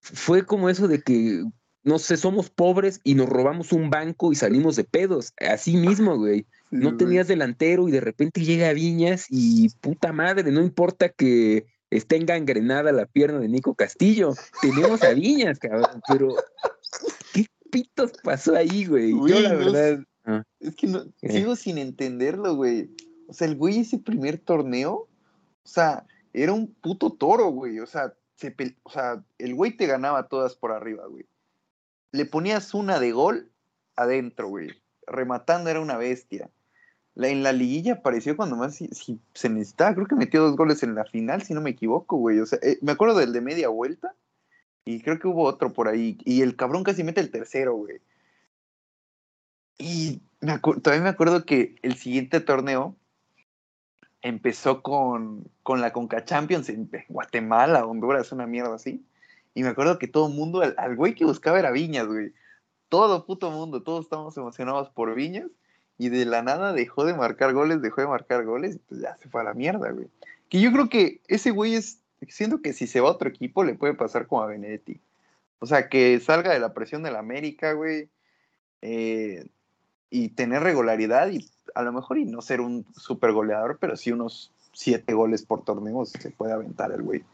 [0.01, 1.45] fue como eso de que,
[1.85, 5.33] no sé, somos pobres y nos robamos un banco y salimos de pedos.
[5.39, 6.47] Así mismo, güey.
[6.71, 12.17] no tenías delantero y de repente llega Viñas y puta madre, no importa que esté
[12.17, 14.35] engangrenada la pierna de Nico Castillo.
[14.61, 16.35] Tenemos a Viñas, cabrón, pero
[17.33, 19.11] ¿qué pitos pasó ahí, güey?
[19.11, 20.05] Yo la verdad...
[20.61, 22.91] Es que no, sigo sin entenderlo, güey.
[23.29, 25.09] O sea, el güey ese primer torneo, o
[25.65, 27.81] sea, era un puto toro, güey.
[27.81, 28.15] O sea,
[28.83, 31.27] o sea, el güey te ganaba todas por arriba, güey.
[32.13, 33.51] Le ponías una de gol
[33.97, 34.71] adentro, güey.
[35.07, 36.51] Rematando era una bestia.
[37.15, 39.95] La, en la liguilla apareció cuando más si, se necesitaba.
[39.95, 42.41] Creo que metió dos goles en la final, si no me equivoco, güey.
[42.41, 44.15] O sea, eh, me acuerdo del de media vuelta.
[44.85, 46.19] Y creo que hubo otro por ahí.
[46.25, 48.01] Y el cabrón casi mete el tercero, güey.
[49.79, 50.61] Y me
[51.01, 52.97] me acuerdo que el siguiente torneo
[54.23, 59.05] empezó con, con la Conca Champions en Guatemala, Honduras, una mierda así.
[59.55, 62.33] Y me acuerdo que todo el mundo, al, güey que buscaba era Viñas, güey.
[62.89, 65.51] Todo puto mundo, todos estábamos emocionados por Viñas.
[65.99, 69.17] Y de la nada dejó de marcar goles, dejó de marcar goles y pues ya
[69.19, 70.09] se fue a la mierda, güey.
[70.49, 73.65] Que yo creo que ese güey es, siento que si se va a otro equipo
[73.65, 75.01] le puede pasar como a Benedetti.
[75.59, 78.09] O sea, que salga de la presión del América, güey.
[78.83, 79.47] Eh,
[80.11, 84.13] y tener regularidad y a lo mejor y no ser un super goleador, pero sí
[84.13, 87.25] unos siete goles por torneo se puede aventar el güey.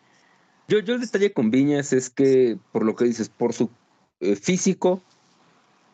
[0.69, 3.71] Yo, yo el detalle con Viñas es que, por lo que dices, por su
[4.21, 5.03] eh, físico,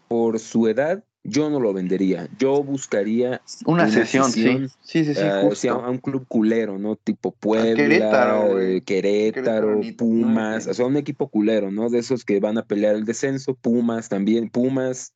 [0.09, 2.29] por su edad, yo no lo vendería.
[2.39, 4.67] Yo buscaría una, sesión, sí.
[4.83, 5.69] Sí, sí, sí.
[5.69, 6.97] a, un club culero, ¿no?
[6.97, 11.89] Tipo Puebla, Querétaro, eh, Querétaro, Pumas, o sea, un equipo culero, ¿no?
[11.89, 15.15] De esos que van a pelear el descenso, Pumas también, Pumas,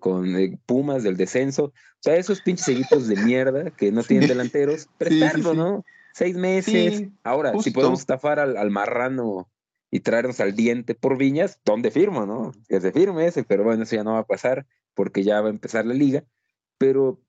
[0.00, 1.66] con eh, Pumas del descenso.
[1.66, 5.84] O sea, esos pinches equipos de mierda que no tienen delanteros, prestarlo, ¿no?
[6.12, 7.04] Seis meses.
[7.22, 9.48] Ahora, si podemos estafar al, marrano
[9.92, 12.52] y traernos al diente por viñas, ¿dónde firmo, no?
[12.68, 15.48] Que se firme ese, pero bueno, eso ya no va a pasar porque ya va
[15.48, 16.24] a empezar la liga.
[16.78, 17.20] Pero,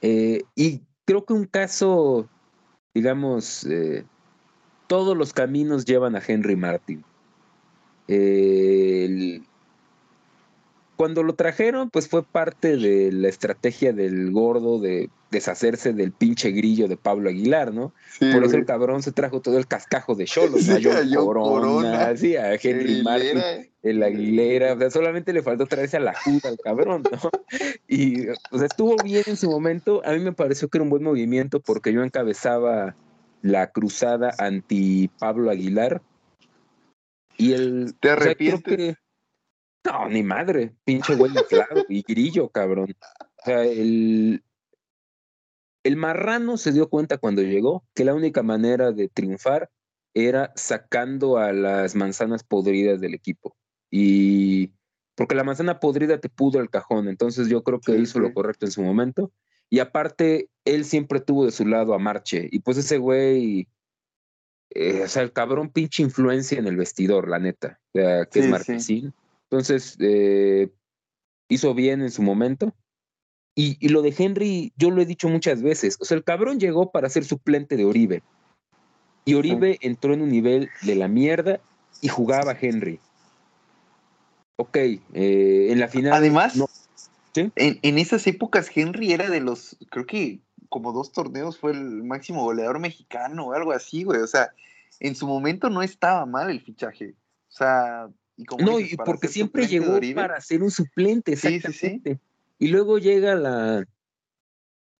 [0.00, 2.28] eh, y creo que un caso,
[2.94, 4.04] digamos, eh,
[4.86, 7.04] todos los caminos llevan a Henry Martin.
[8.08, 9.46] el,
[11.02, 16.52] cuando lo trajeron, pues fue parte de la estrategia del gordo de deshacerse del pinche
[16.52, 17.92] grillo de Pablo Aguilar, ¿no?
[18.20, 22.12] Por eso el cabrón se trajo todo el cascajo de Cholos, sí, a Corona, a
[22.12, 23.42] Henry Martin,
[23.82, 27.30] el Aguilera, o sea, solamente le faltó traerse a la juda al cabrón, ¿no?
[27.88, 30.90] Y, o sea, estuvo bien en su momento, a mí me pareció que era un
[30.90, 32.94] buen movimiento porque yo encabezaba
[33.42, 36.00] la cruzada anti Pablo Aguilar,
[37.36, 37.96] y el...
[37.98, 38.98] ¿Te arrepientes?
[39.84, 42.94] No, ni madre, pinche güey claro, y grillo, cabrón.
[43.00, 44.44] O sea, el,
[45.82, 49.70] el marrano se dio cuenta cuando llegó que la única manera de triunfar
[50.14, 53.56] era sacando a las manzanas podridas del equipo.
[53.90, 54.72] Y
[55.14, 58.66] porque la manzana podrida te pudo el cajón, entonces yo creo que hizo lo correcto
[58.66, 59.32] en su momento.
[59.68, 62.48] Y aparte, él siempre tuvo de su lado a Marche.
[62.50, 63.68] Y pues ese güey,
[64.70, 67.80] eh, o sea, el cabrón pinche influencia en el vestidor, la neta.
[67.94, 69.14] O sea, que es Marquesín.
[69.52, 70.70] Entonces, eh,
[71.50, 72.74] hizo bien en su momento.
[73.54, 75.98] Y, lo de Henry, yo lo he dicho muchas veces.
[76.00, 78.22] O sea, el cabrón llegó para ser suplente de Oribe.
[79.26, 81.60] Y Oribe entró en un nivel de la mierda
[82.00, 82.98] y jugaba Henry.
[84.56, 86.14] ok, eh, en la final.
[86.14, 86.58] Además,
[87.34, 90.40] en, en, esas épocas Henry era de los, creo que
[90.70, 94.22] como dos torneos fue el máximo goleador mexicano o algo así, güey.
[94.22, 94.54] O sea,
[94.98, 97.16] en su momento no estaba mal el fichaje.
[97.48, 98.08] O sea,
[98.42, 102.18] y como no, y porque siempre llegó para ser un suplente, exactamente.
[102.58, 103.84] Y luego llega la.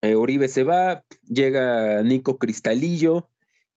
[0.01, 3.29] Eh, Oribe se va, llega Nico Cristalillo,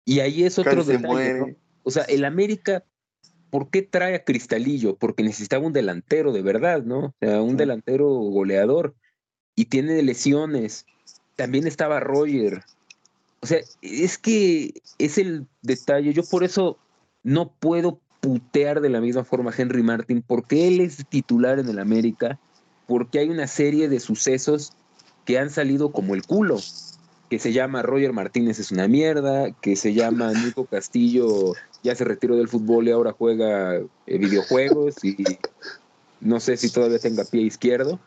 [0.06, 1.56] y ahí es otro detalle.
[1.82, 2.84] O sea, el América,
[3.50, 4.96] ¿por qué trae a Cristalillo?
[4.96, 7.06] Porque necesitaba un delantero de verdad, ¿no?
[7.06, 8.94] O sea, un delantero goleador.
[9.56, 10.86] Y tiene lesiones.
[11.34, 12.62] También estaba Roger.
[13.40, 16.12] O sea, es que es el detalle.
[16.12, 16.78] Yo por eso
[17.24, 21.68] no puedo putear de la misma forma a Henry Martin, porque él es titular en
[21.68, 22.40] el América,
[22.88, 24.72] porque hay una serie de sucesos
[25.24, 26.58] que han salido como el culo,
[27.30, 31.52] que se llama Roger Martínez es una mierda, que se llama Nico Castillo
[31.84, 35.16] ya se retiró del fútbol y ahora juega eh, videojuegos y
[36.20, 38.00] no sé si todavía tenga pie izquierdo.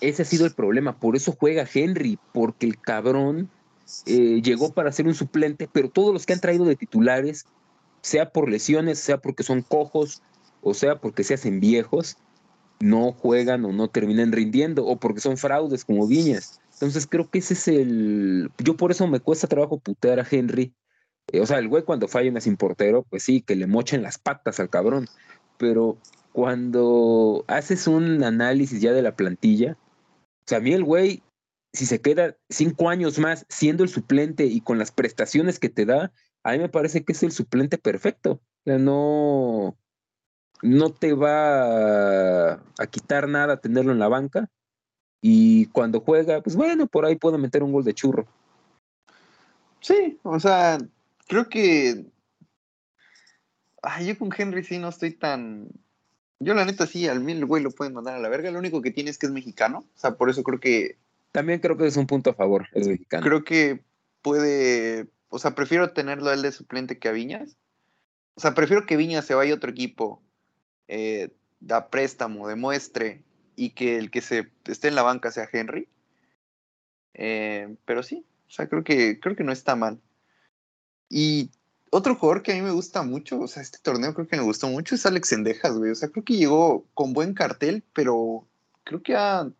[0.00, 3.50] Ese ha sido el problema, por eso juega Henry, porque el cabrón
[4.06, 7.44] eh, llegó para ser un suplente, pero todos los que han traído de titulares
[8.02, 10.22] sea por lesiones, sea porque son cojos,
[10.60, 12.16] o sea porque se hacen viejos,
[12.80, 16.60] no juegan o no terminan rindiendo, o porque son fraudes como Viñas.
[16.74, 18.50] Entonces creo que ese es el...
[18.58, 20.74] Yo por eso me cuesta trabajo putear a Henry.
[21.30, 24.18] Eh, o sea, el güey cuando falla sin portero, pues sí, que le mochen las
[24.18, 25.06] patas al cabrón.
[25.58, 25.96] Pero
[26.32, 29.76] cuando haces un análisis ya de la plantilla,
[30.40, 31.22] o sea, a mí el güey,
[31.72, 35.86] si se queda cinco años más siendo el suplente y con las prestaciones que te
[35.86, 36.12] da,
[36.44, 38.32] a mí me parece que es el suplente perfecto.
[38.32, 39.76] O sea, no,
[40.62, 44.48] no te va a, quitar nada tenerlo en la banca.
[45.20, 48.26] Y cuando juega, pues bueno, por ahí puedo meter un gol de churro.
[49.80, 50.78] Sí, o sea,
[51.28, 52.06] creo que.
[53.82, 55.68] Ay, yo con Henry sí no estoy tan.
[56.40, 58.50] Yo, la neta, sí, al mil güey lo pueden mandar a la verga.
[58.50, 59.84] Lo único que tiene es que es mexicano.
[59.94, 60.96] O sea, por eso creo que.
[61.30, 63.24] También creo que es un punto a favor, es mexicano.
[63.24, 63.82] Creo que
[64.22, 67.56] puede o sea, prefiero tenerlo a él de suplente que a Viñas.
[68.34, 70.22] O sea, prefiero que Viñas se vaya a otro equipo,
[70.88, 73.22] eh, da préstamo, demuestre,
[73.56, 75.88] y que el que se esté en la banca sea Henry.
[77.14, 80.02] Eh, pero sí, o sea, creo que, creo que no está mal.
[81.08, 81.50] Y
[81.90, 84.42] otro jugador que a mí me gusta mucho, o sea, este torneo creo que me
[84.42, 85.92] gustó mucho, es Alex Endejas, güey.
[85.92, 88.46] O sea, creo que llegó con buen cartel, pero
[88.84, 89.50] creo que ha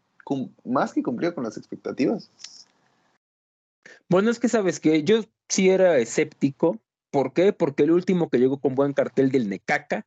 [0.64, 2.30] más que cumplido con las expectativas.
[4.10, 6.80] Bueno, es que sabes que yo sí era escéptico.
[7.11, 7.53] ¿Por qué?
[7.53, 10.07] Porque el último que llegó con buen cartel del Necaca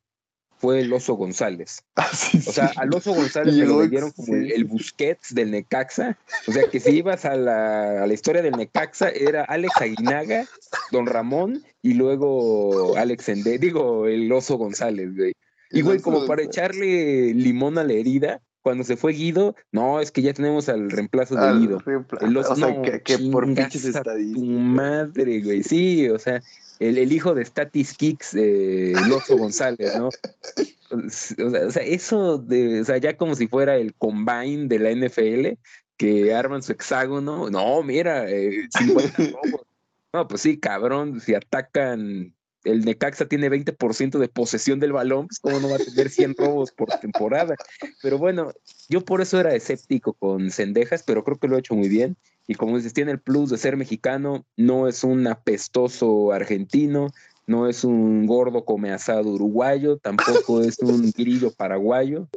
[0.58, 1.84] fue el Oso González.
[1.98, 6.18] Ah, o sea, al Oso González le lo vendieron como el, Busquets del Necaxa.
[6.48, 10.46] O sea, que si ibas a la, a la, historia del Necaxa, era Alex Aguinaga,
[10.92, 15.34] Don Ramón y luego Alex Ende, digo, el Oso González, güey.
[15.72, 20.10] Y güey, como para echarle limón a la herida, cuando se fue Guido, no, es
[20.10, 21.78] que ya tenemos al reemplazo de Guido.
[21.78, 24.44] o sea, que, por pinches estadísticas.
[24.44, 25.62] madre, güey.
[25.62, 26.42] Sí, o sea,
[26.80, 30.08] el, el hijo de Statis Kicks, eh, Loso González, ¿no?
[30.08, 35.60] O sea, eso de, o sea, ya como si fuera el combine de la NFL,
[35.96, 37.52] que arman su hexágono.
[37.52, 39.14] No, mira, eh, 50
[40.12, 42.34] No, pues sí, cabrón, si atacan
[42.66, 46.36] el Necaxa tiene 20% de posesión del balón, pues cómo no va a tener 100
[46.36, 47.56] robos por temporada.
[48.02, 48.52] Pero bueno,
[48.90, 52.18] yo por eso era escéptico con Cendejas, pero creo que lo ha hecho muy bien.
[52.48, 57.08] Y como dices, tiene el plus de ser mexicano, no es un apestoso argentino,
[57.48, 62.28] no es un gordo come asado uruguayo, tampoco es un grillo paraguayo.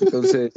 [0.00, 0.52] Entonces,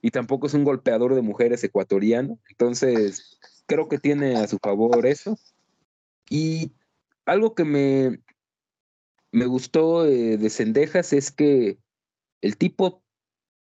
[0.00, 2.38] y tampoco es un golpeador de mujeres ecuatoriano.
[2.48, 5.36] Entonces, creo que tiene a su favor eso.
[6.30, 6.72] Y
[7.26, 8.20] algo que me,
[9.34, 11.78] me gustó eh, de Cendejas es que
[12.40, 13.02] el tipo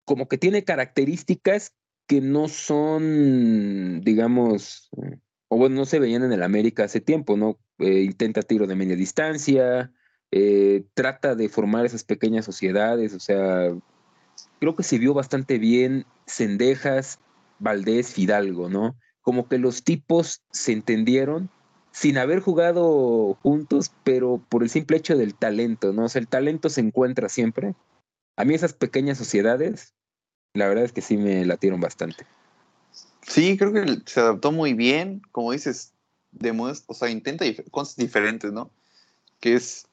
[0.05, 1.73] como que tiene características
[2.05, 4.89] que no son, digamos,
[5.47, 7.57] o bueno, no se veían en el América hace tiempo, ¿no?
[7.79, 9.93] Eh, intenta tiro de media distancia,
[10.31, 13.73] eh, trata de formar esas pequeñas sociedades, o sea,
[14.59, 17.19] creo que se vio bastante bien Cendejas,
[17.59, 18.97] Valdés, Fidalgo, ¿no?
[19.21, 21.49] Como que los tipos se entendieron
[21.93, 26.05] sin haber jugado juntos, pero por el simple hecho del talento, ¿no?
[26.05, 27.75] O sea, el talento se encuentra siempre.
[28.35, 29.93] A mí esas pequeñas sociedades,
[30.55, 32.25] la verdad es que sí me latieron bastante.
[33.21, 35.93] Sí, creo que se adaptó muy bien, como dices,
[36.31, 38.71] demuestra, o sea, intenta cosas diferentes, ¿no?
[39.39, 39.85] Que es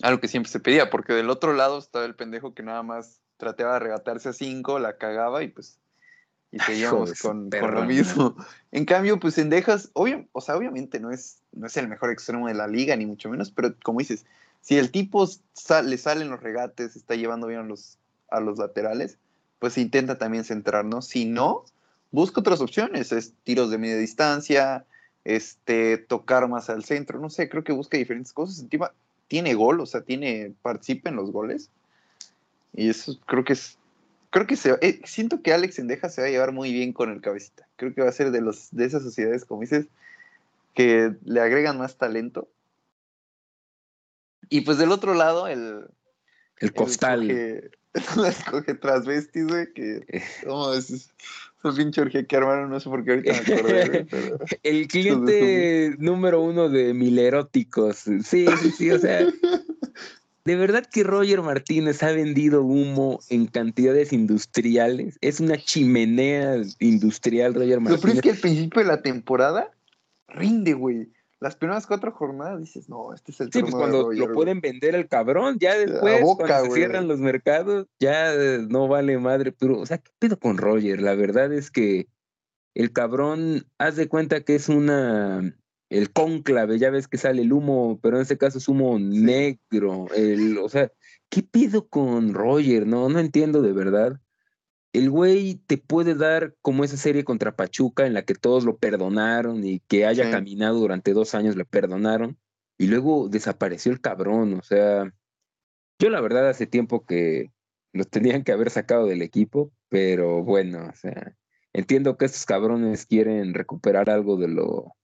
[0.00, 3.20] algo que siempre se pedía, porque del otro lado estaba el pendejo que nada más
[3.36, 5.78] trataba de regatarse a cinco, la cagaba y pues
[6.52, 8.36] y seguíamos con, con, lo mismo.
[8.72, 12.10] En cambio, pues en Dejas, obvio, o sea, obviamente no es, no es el mejor
[12.10, 14.26] extremo de la liga, ni mucho menos, pero como dices,
[14.60, 18.58] si el tipo sal, le salen los regates, está llevando bien a los, a los
[18.58, 19.16] laterales,
[19.60, 21.06] pues intenta también centrarnos.
[21.06, 21.64] Si no,
[22.10, 24.84] busca otras opciones, es tiros de media distancia,
[25.24, 28.60] este, tocar más al centro, no sé, creo que busca diferentes cosas.
[28.60, 28.92] Encima
[29.28, 31.70] tiene gol, o sea, tiene, participa en los goles.
[32.74, 33.78] Y eso creo que es,
[34.36, 37.10] creo que se, eh, siento que Alex Endeja se va a llevar muy bien con
[37.10, 37.66] el cabecita.
[37.76, 39.86] Creo que va a ser de, los, de esas sociedades, como dices,
[40.74, 42.46] que le agregan más talento.
[44.50, 45.86] Y pues del otro lado, el...
[46.58, 47.30] El costal.
[48.66, 50.04] El transvestis, güey, que...
[50.44, 50.90] ¿Cómo es?
[50.90, 54.38] Esos pinche orgía que armaron, no sé por qué ahorita me acordé, pero...
[54.62, 57.96] El cliente número uno de mileróticos.
[58.22, 59.26] Sí, sí, sí, o sea...
[60.46, 65.18] De verdad que Roger Martínez ha vendido humo en cantidades industriales.
[65.20, 67.98] Es una chimenea industrial, Roger Martínez.
[67.98, 69.72] Lo peor es que al principio de la temporada
[70.28, 71.12] rinde, güey.
[71.40, 74.94] Las primeras cuatro jornadas dices, no, este es el Sí, pues cuando lo pueden vender
[74.94, 78.32] el cabrón, ya después, cuando se cierran los mercados, ya
[78.68, 79.50] no vale madre.
[79.50, 81.02] Pero, o sea, ¿qué pedo con Roger?
[81.02, 82.06] La verdad es que
[82.74, 85.56] el cabrón, haz de cuenta que es una
[85.88, 90.06] el cónclave, ya ves que sale el humo, pero en este caso es humo negro.
[90.14, 90.90] El, o sea,
[91.28, 92.86] ¿qué pido con Roger?
[92.86, 94.20] No, no entiendo de verdad.
[94.92, 98.78] El güey te puede dar como esa serie contra Pachuca en la que todos lo
[98.78, 102.38] perdonaron y que haya caminado durante dos años le perdonaron
[102.78, 104.54] y luego desapareció el cabrón.
[104.54, 105.12] O sea,
[105.98, 107.52] yo la verdad hace tiempo que
[107.92, 111.34] los tenían que haber sacado del equipo, pero bueno, o sea,
[111.72, 114.94] entiendo que estos cabrones quieren recuperar algo de lo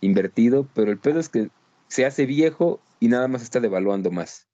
[0.00, 1.50] invertido, pero el pedo es que
[1.88, 4.46] se hace viejo y nada más está devaluando más.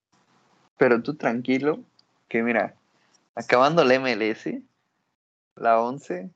[0.78, 1.82] Pero tú tranquilo,
[2.28, 2.74] que mira,
[3.34, 4.48] acabando la MLS,
[5.56, 6.30] la 11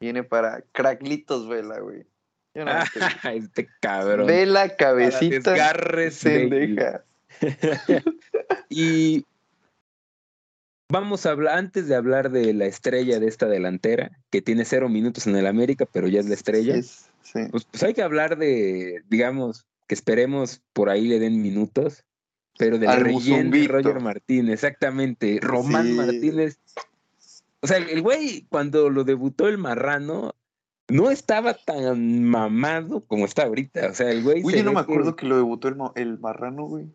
[0.00, 2.06] viene para Cracklitos Vela, güey.
[3.34, 4.26] este cabrón.
[4.26, 5.54] Vela, cabecita.
[6.10, 7.04] se deja.
[8.68, 9.24] y
[10.88, 14.88] vamos a hablar, antes de hablar de la estrella de esta delantera, que tiene cero
[14.88, 16.74] minutos en el América, pero ya es la estrella.
[17.50, 22.04] Pues, pues, hay que hablar de, digamos, que esperemos por ahí le den minutos,
[22.58, 25.38] pero del relleno de Roger Martínez, exactamente.
[25.40, 26.58] Román Martínez.
[27.60, 30.34] O sea, el güey, cuando lo debutó el marrano,
[30.88, 33.88] no estaba tan mamado como está ahorita.
[33.88, 34.42] O sea, el güey.
[34.42, 35.26] Uy, yo no me acuerdo que...
[35.26, 36.86] lo debutó el, el marrano, güey.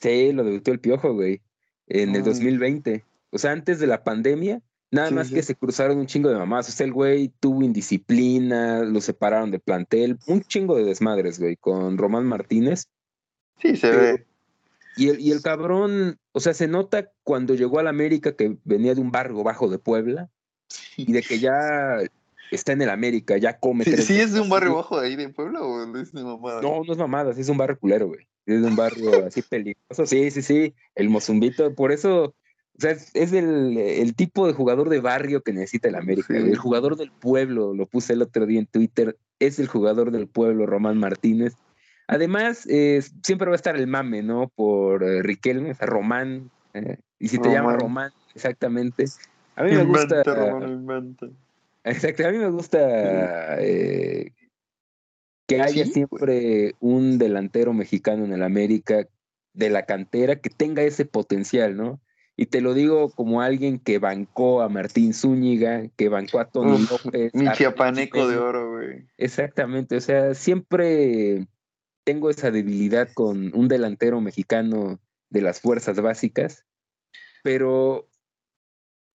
[0.00, 1.40] Sí, lo debutó el piojo, güey.
[1.86, 3.04] En el 2020.
[3.30, 4.62] O sea, antes de la pandemia,
[4.92, 6.68] Nada más que se cruzaron un chingo de mamás.
[6.68, 11.56] O sea, el güey tuvo indisciplina, lo separaron de plantel, un chingo de desmadres, güey,
[11.56, 12.88] con Román Martínez.
[13.60, 14.26] Sí, se ve.
[14.96, 18.56] Y el, y el cabrón, o sea, se nota cuando llegó a la América que
[18.64, 20.28] venía de un barrio bajo de Puebla
[20.96, 21.98] y de que ya
[22.50, 23.84] está en el América, ya come.
[23.84, 26.60] Sí, ¿sí es de un barrio bajo de ahí de Puebla o es de mamada?
[26.60, 28.26] No, no es mamada, es un barrio culero, güey.
[28.46, 30.06] Es de un barrio así peligroso.
[30.06, 30.74] Sí, sí, sí.
[30.96, 32.34] El Mozumbito, por eso
[32.80, 36.34] o sea, es, el, tipo de jugador de barrio que necesita el América.
[36.34, 40.26] El jugador del pueblo, lo puse el otro día en Twitter, es el jugador del
[40.28, 41.56] pueblo, Román Martínez.
[42.06, 42.66] Además,
[43.22, 44.50] siempre va a estar el mame, ¿no?
[44.54, 46.50] Por eh, Riquelme, o sea, Román.
[46.72, 49.04] Eh, y si te llama Román, exactamente.
[49.56, 50.22] A mí me gusta.
[51.84, 54.32] Exacto, a mí me gusta eh,
[55.46, 59.06] que haya siempre un delantero mexicano en el América
[59.52, 62.00] de la cantera que tenga ese potencial, ¿no?
[62.40, 66.86] Y te lo digo como alguien que bancó a Martín Zúñiga, que bancó a Tony
[66.90, 67.34] López.
[67.34, 69.06] Mi chiapaneco de oro, güey.
[69.18, 71.46] Exactamente, o sea, siempre
[72.02, 76.64] tengo esa debilidad con un delantero mexicano de las fuerzas básicas,
[77.42, 78.08] pero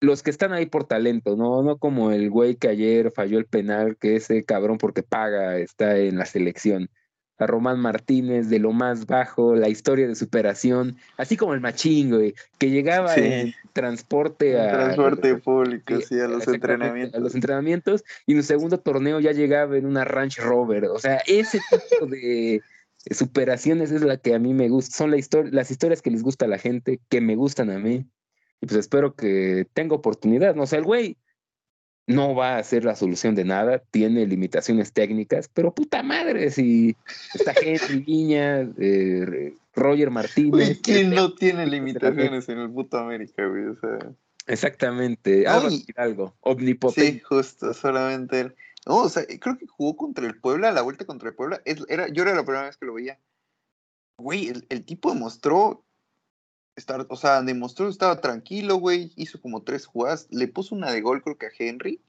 [0.01, 3.47] los que están ahí por talento, no, no como el güey que ayer falló el
[3.47, 6.91] penal, que ese cabrón porque paga está en la selección
[7.37, 12.11] a Román Martínez de lo más bajo, la historia de superación, así como el machín,
[12.11, 14.71] güey, que llegaba en transporte a...
[14.71, 17.19] Transporte público, sí, a los entrenamientos.
[17.19, 20.99] A los entrenamientos, y en un segundo torneo ya llegaba en una Ranch Rover, o
[20.99, 22.61] sea, ese tipo de
[23.11, 25.17] superaciones es la que a mí me gusta, son la
[25.51, 28.05] las historias que les gusta a la gente, que me gustan a mí,
[28.61, 31.17] y pues espero que tenga oportunidad, no o sea, el güey
[32.07, 36.95] no va a ser la solución de nada, tiene limitaciones técnicas, pero puta madre, si
[37.33, 40.79] esta gente, Viña, eh, Roger Martínez.
[40.81, 43.65] ¿Quién no tiene limitaciones en el puto América, güey?
[43.65, 43.97] O sea.
[44.47, 47.13] Exactamente, algo, omnipotente.
[47.13, 48.55] Sí, justo, solamente él.
[48.85, 51.61] No, o sea, creo que jugó contra el Puebla, la vuelta contra el Puebla.
[51.65, 53.19] Era, yo era la primera vez que lo veía.
[54.19, 55.84] Güey, el, el tipo demostró
[56.75, 60.91] estar, o sea, demostró que estaba tranquilo, güey, hizo como tres jugadas, le puso una
[60.91, 62.01] de gol creo que a Henry,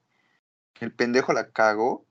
[0.81, 2.05] el pendejo la cagó,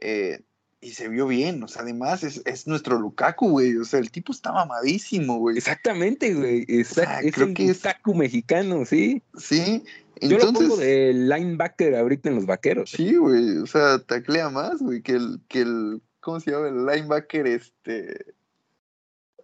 [0.00, 0.40] eh,
[0.82, 1.62] y se vio bien.
[1.62, 3.76] O sea, además es, es nuestro Lukaku, güey.
[3.76, 5.58] O sea, el tipo está mamadísimo, güey.
[5.58, 6.64] Exactamente, güey.
[6.68, 9.22] Exact, Ah, es creo el que es- Lukaku mexicano, sí.
[9.36, 9.84] Sí,
[10.22, 10.78] Yo lo pongo entonces.
[10.86, 12.90] de linebacker ahorita en los vaqueros.
[12.90, 13.58] Sí, güey.
[13.58, 16.00] O sea, taclea más, güey, que el, que el.
[16.20, 16.68] ¿Cómo se llama?
[16.68, 18.34] El linebacker, este.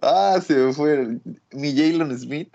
[0.03, 0.95] Ah, se me fue.
[0.95, 1.21] el-
[1.53, 2.53] mi Jalen Smith.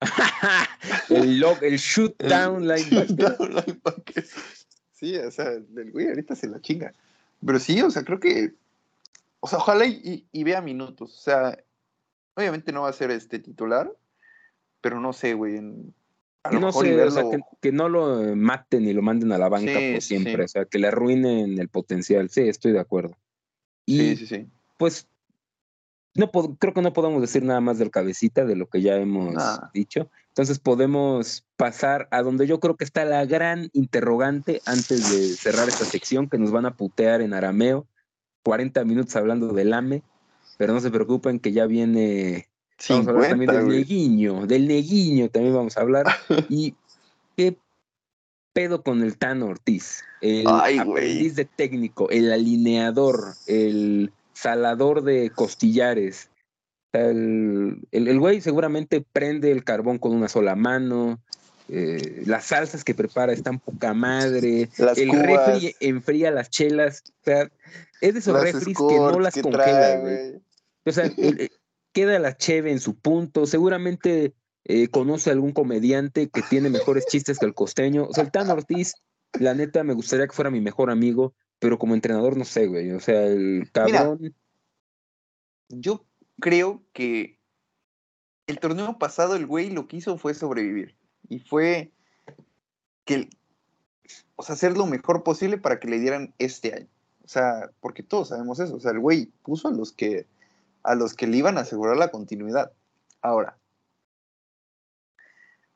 [1.10, 3.36] el, log, el shoot El- down linebacker.
[3.40, 4.26] Linebacker.
[4.92, 6.92] Sí, o sea, del güey ahorita se la chinga.
[7.44, 8.52] Pero sí, o sea, creo que.
[9.40, 11.14] O sea, ojalá y, vea minutos.
[11.18, 11.58] O sea,
[12.34, 13.90] obviamente no va a ser este titular,
[14.80, 15.56] pero no sé, güey.
[15.56, 15.94] en-
[16.42, 17.30] A lo No mejor sé, o sea, verlo-
[17.60, 20.40] que, que no lo maten y lo manden a la banca Sí, por siempre, sí.
[20.42, 22.28] o sea, que le arruinen el potencial.
[22.30, 23.16] Sí, estoy de acuerdo.
[23.86, 24.46] Y Sí, sí, sí.
[24.76, 25.06] pues
[26.14, 29.34] no creo que no podemos decir nada más del cabecita de lo que ya hemos
[29.34, 29.70] Nah.
[29.72, 30.10] dicho.
[30.28, 35.68] Entonces podemos pasar a donde yo creo que está la gran interrogante antes de cerrar
[35.68, 37.86] esta sección, que nos van a putear en arameo,
[38.44, 40.02] 40 minutos hablando del AME,
[40.56, 42.48] pero no se preocupen que ya viene
[42.88, 43.78] Vamos a hablar también 50, del güey.
[43.80, 46.06] neguiño, del neguiño también vamos a hablar.
[46.48, 46.74] ¿Y
[47.36, 47.58] qué
[48.54, 50.02] pedo con el Tano Ortiz?
[50.22, 51.28] El Ay, güey.
[51.28, 56.30] de técnico, el alineador, el salador de costillares.
[56.92, 61.20] El, el, el güey seguramente prende el carbón con una sola mano.
[61.68, 64.68] eh, las salsas que prepara están poca madre.
[64.76, 67.04] Las el cubas, refri enfría las chelas.
[67.20, 67.50] O sea,
[68.00, 70.42] es de esos refris que no las que congela, güey.
[70.84, 71.50] O sea, el- el-
[71.92, 73.46] queda la cheve en su punto.
[73.46, 74.32] Seguramente
[74.64, 78.04] eh, conoce algún comediante que tiene mejores chistes que el costeño.
[78.06, 78.94] O sea, el Tano Ortiz,
[79.38, 82.90] la neta, me gustaría que fuera mi mejor amigo, pero como entrenador no sé, güey.
[82.90, 84.34] O sea, el cabrón.
[85.68, 86.04] Yo
[86.40, 87.38] creo que
[88.48, 90.96] el torneo pasado el güey lo que hizo fue sobrevivir.
[91.28, 91.92] Y fue
[93.04, 93.30] que,
[94.34, 96.88] o sea, hacer lo mejor posible para que le dieran este año.
[97.24, 98.74] O sea, porque todos sabemos eso.
[98.74, 100.26] O sea, el güey puso a los que,
[100.82, 102.72] a los que le iban a asegurar la continuidad.
[103.20, 103.58] Ahora,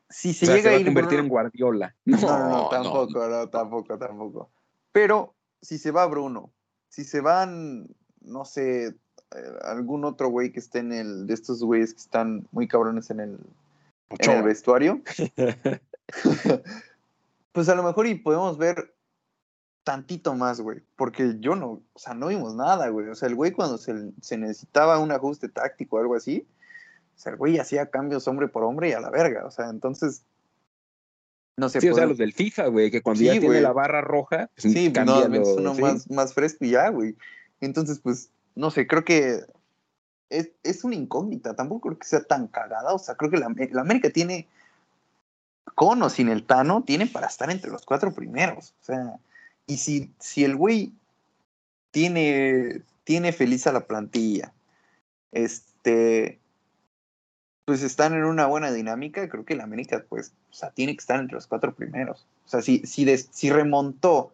[0.09, 1.95] si se o sea, llega va a a ir convertir en Guardiola.
[2.07, 4.51] no, no, no, tampoco, no, tampoco, tampoco.
[4.91, 5.34] Pero
[5.64, 6.52] si se va Bruno,
[6.88, 7.88] si se van,
[8.20, 8.94] no sé, eh,
[9.62, 13.20] algún otro güey que esté en el, de estos güeyes que están muy cabrones en
[13.20, 13.38] el,
[14.10, 15.00] en el vestuario,
[17.52, 18.94] pues a lo mejor y podemos ver
[19.84, 23.08] tantito más, güey, porque yo no, o sea, no vimos nada, güey.
[23.08, 26.46] O sea, el güey cuando se, se necesitaba un ajuste táctico o algo así,
[27.14, 29.70] o sea, el güey hacía cambios hombre por hombre y a la verga, o sea,
[29.70, 30.24] entonces,
[31.57, 31.80] no sé.
[31.80, 34.50] Sí, o sea, los del FIFA, güey, que cuando Sí, ya tiene la barra roja,
[34.55, 35.82] pues, Sí, pues, no, es uno sí.
[35.82, 37.14] más, más fresco y ya, güey.
[37.61, 39.40] Entonces, pues, no sé, creo que
[40.30, 41.55] es, es una incógnita.
[41.55, 42.92] Tampoco creo que sea tan cagada.
[42.92, 44.46] O sea, creo que la, la América tiene,
[45.74, 48.74] con o sin el Tano, tiene para estar entre los cuatro primeros.
[48.82, 49.18] O sea,
[49.66, 50.92] y si, si el güey
[51.90, 54.52] tiene, tiene feliz a la plantilla,
[55.32, 56.38] este,
[57.64, 61.00] pues están en una buena dinámica, creo que la América, pues, o sea, tiene que
[61.00, 62.26] estar entre los cuatro primeros.
[62.44, 64.32] O sea, si, si, si remontó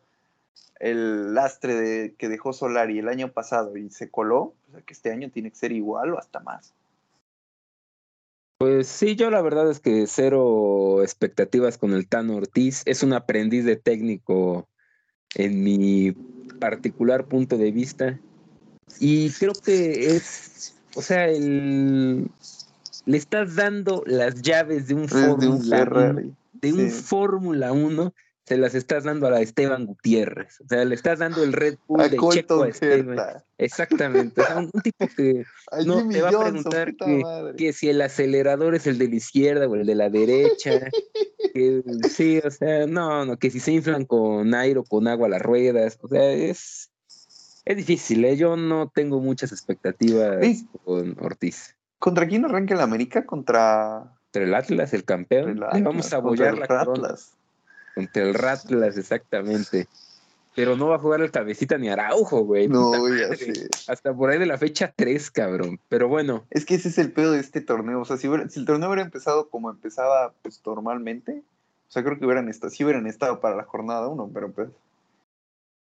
[0.81, 4.95] el lastre de, que dejó Solari el año pasado y se coló, o sea, que
[4.95, 6.75] este año tiene que ser igual o hasta más.
[8.59, 12.83] Pues sí, yo la verdad es que cero expectativas con el Tano Ortiz.
[12.85, 14.69] Es un aprendiz de técnico
[15.35, 16.13] en mi
[16.59, 18.21] particular punto de vista.
[18.99, 22.29] Y creo que es, o sea, el,
[23.07, 26.33] le estás dando las llaves de un Fórmula 1, Ferrari.
[26.53, 27.03] de un sí.
[27.03, 28.15] Fórmula 1,
[28.47, 30.61] se las estás dando a la Esteban Gutiérrez.
[30.61, 33.19] O sea, le estás dando el Red Bull A de Checo a Colton Esteban.
[33.59, 34.41] Exactamente.
[34.41, 35.45] O sea, un, un tipo que
[35.87, 36.95] No, te va a preguntar
[37.57, 40.81] que- si el acelerador es el de la izquierda o el de la derecha,
[41.55, 45.29] que sí, o sea, no, no, que si se inflan con aire o con agua
[45.29, 46.91] las ruedas, o sea, es,
[47.65, 48.37] es difícil, ¿eh?
[48.37, 50.67] yo no tengo muchas expectativas Sí.
[50.85, 51.77] con Ortiz.
[52.01, 53.25] ¿Contra quién arranca el América?
[53.25, 56.91] Contra Entre el Atlas, el campeón, el Atlas, vamos a contra el la corona.
[56.93, 57.37] Atlas.
[57.95, 59.87] Contra el Ratlas, exactamente.
[60.57, 62.67] Pero no va a jugar el cabecita ni Araujo, güey.
[62.69, 63.69] No, ya sé.
[63.87, 65.79] Hasta por ahí de la fecha 3, cabrón.
[65.89, 68.01] Pero bueno, Es que ese es el pedo de este torneo.
[68.01, 71.43] O sea, si, hubiera- si el torneo hubiera empezado como empezaba pues normalmente,
[71.89, 74.71] o sea, creo que hubieran estado, sí hubieran estado para la jornada uno, pero pues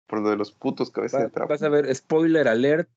[0.07, 1.49] por lo de los putos cabezas de trapo.
[1.51, 2.89] vas a ver, spoiler alert,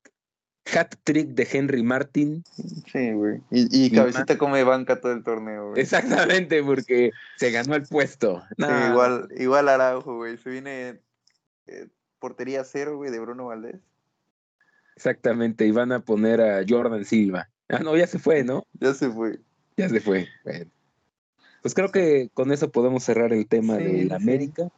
[0.74, 2.44] hat trick de Henry Martin.
[2.90, 3.40] Sí, güey.
[3.50, 5.80] Y, y Y cabecita come banca todo el torneo, güey.
[5.82, 8.42] Exactamente, porque se ganó el puesto.
[8.48, 10.36] Sí, No, igual, igual Araujo, güey.
[10.38, 11.00] Se viene
[11.66, 11.88] eh,
[12.18, 13.76] portería cero, güey, de Bruno Valdés.
[14.96, 17.48] Exactamente, y van a poner a Jordan Silva.
[17.68, 18.64] Ah, no, ya se fue, ¿no?
[18.80, 19.40] Ya se fue.
[19.76, 20.26] Ya se fue.
[20.44, 20.70] Bueno.
[21.62, 24.22] Pues creo que con eso podemos cerrar el tema Sí, de la sí.
[24.22, 24.68] América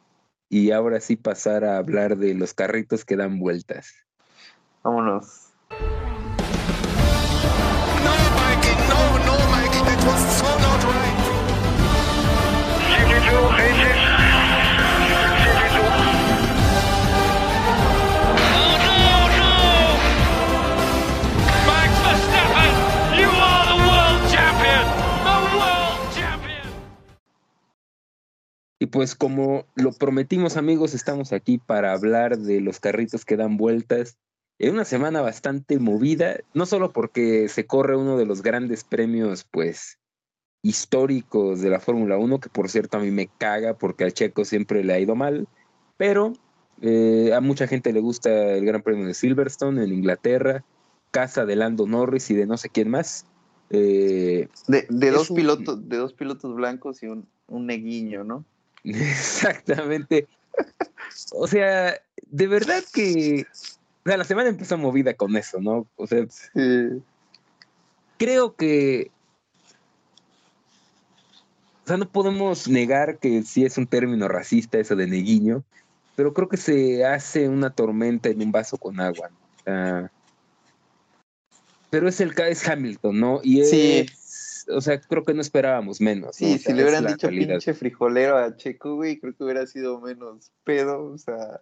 [0.49, 3.93] y ahora sí pasar a hablar de los carritos que dan vueltas.
[4.83, 5.48] Vámonos.
[28.81, 33.57] Y pues como lo prometimos amigos, estamos aquí para hablar de los carritos que dan
[33.57, 34.19] vueltas.
[34.61, 39.45] En una semana bastante movida, no solo porque se corre uno de los grandes premios,
[39.51, 39.99] pues,
[40.63, 44.45] históricos de la Fórmula 1, que por cierto a mí me caga porque al checo
[44.45, 45.47] siempre le ha ido mal,
[45.97, 46.33] pero
[46.83, 50.65] eh, a mucha gente le gusta el Gran Premio de Silverstone en Inglaterra,
[51.11, 53.27] casa de Lando Norris y de no sé quién más.
[53.71, 58.45] Eh, De, de dos un- pilotos, de dos pilotos blancos y un, un neguiño, ¿no?
[58.95, 60.27] Exactamente.
[61.33, 61.95] O sea,
[62.27, 63.47] de verdad que.
[64.05, 65.87] O sea, la semana empezó movida con eso, ¿no?
[65.97, 67.03] O sea, Sí.
[68.19, 69.11] creo que.
[71.85, 75.65] O sea, no podemos negar que sí es un término racista eso de neguiño,
[76.17, 79.31] pero creo que se hace una tormenta en un vaso con agua.
[79.31, 79.37] ¿no?
[79.37, 80.13] O sea,
[81.91, 83.41] pero es el es Hamilton, ¿no?
[83.43, 83.71] Y es.
[83.71, 84.07] Sí.
[84.71, 86.27] O sea, creo que no esperábamos menos.
[86.27, 86.33] ¿no?
[86.33, 87.55] Sí, O si sea, le hubieran dicho realidad.
[87.55, 91.61] pinche frijolero a Checo, güey, creo que hubiera sido menos pedo, o sea,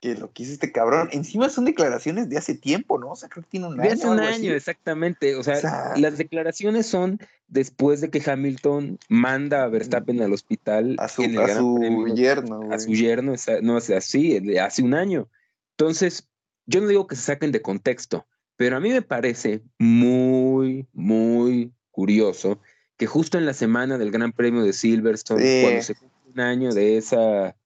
[0.00, 1.08] que lo que hizo este cabrón.
[1.12, 3.10] Encima son declaraciones de hace tiempo, ¿no?
[3.10, 3.92] O sea, creo que tiene un De año.
[3.94, 4.48] hace o un año, así.
[4.50, 5.34] exactamente.
[5.34, 10.32] O sea, O sea- las declaraciones son después de que Hamilton manda a Verstappen al
[10.32, 12.72] hospital A su, a su Premio, yerno, güey.
[12.72, 15.28] a su yerno, no así, de hace un año.
[15.76, 16.28] Entonces,
[16.66, 21.72] yo no digo que se saquen de contexto, pero a mí me parece muy, muy
[21.98, 22.60] curioso
[22.96, 25.62] que justo en la semana del Gran Premio de Silverstone, Sí.
[25.62, 27.56] cuando se cumple un año de esa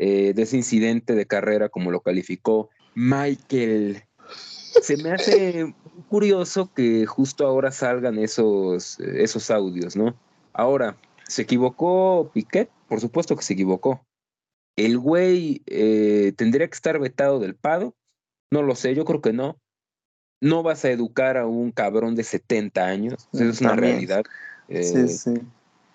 [0.00, 4.02] eh, de ese incidente de carrera, como lo calificó Michael,
[4.82, 5.72] se me hace
[6.08, 10.16] curioso que justo ahora salgan esos, esos audios, ¿no?
[10.52, 10.96] Ahora,
[11.28, 12.68] ¿se equivocó Piquet?
[12.88, 14.04] Por supuesto que se equivocó.
[14.76, 17.94] ¿El güey eh, tendría que estar vetado del pado?
[18.50, 19.58] No lo sé, yo creo que no.
[20.40, 23.92] No vas a educar a un cabrón de 70 años, eso es una También.
[23.92, 24.24] realidad.
[24.68, 25.34] Eh, Sí, sí.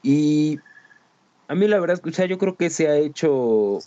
[0.03, 0.59] y
[1.47, 3.79] a mí la verdad, escucha, yo creo que se ha hecho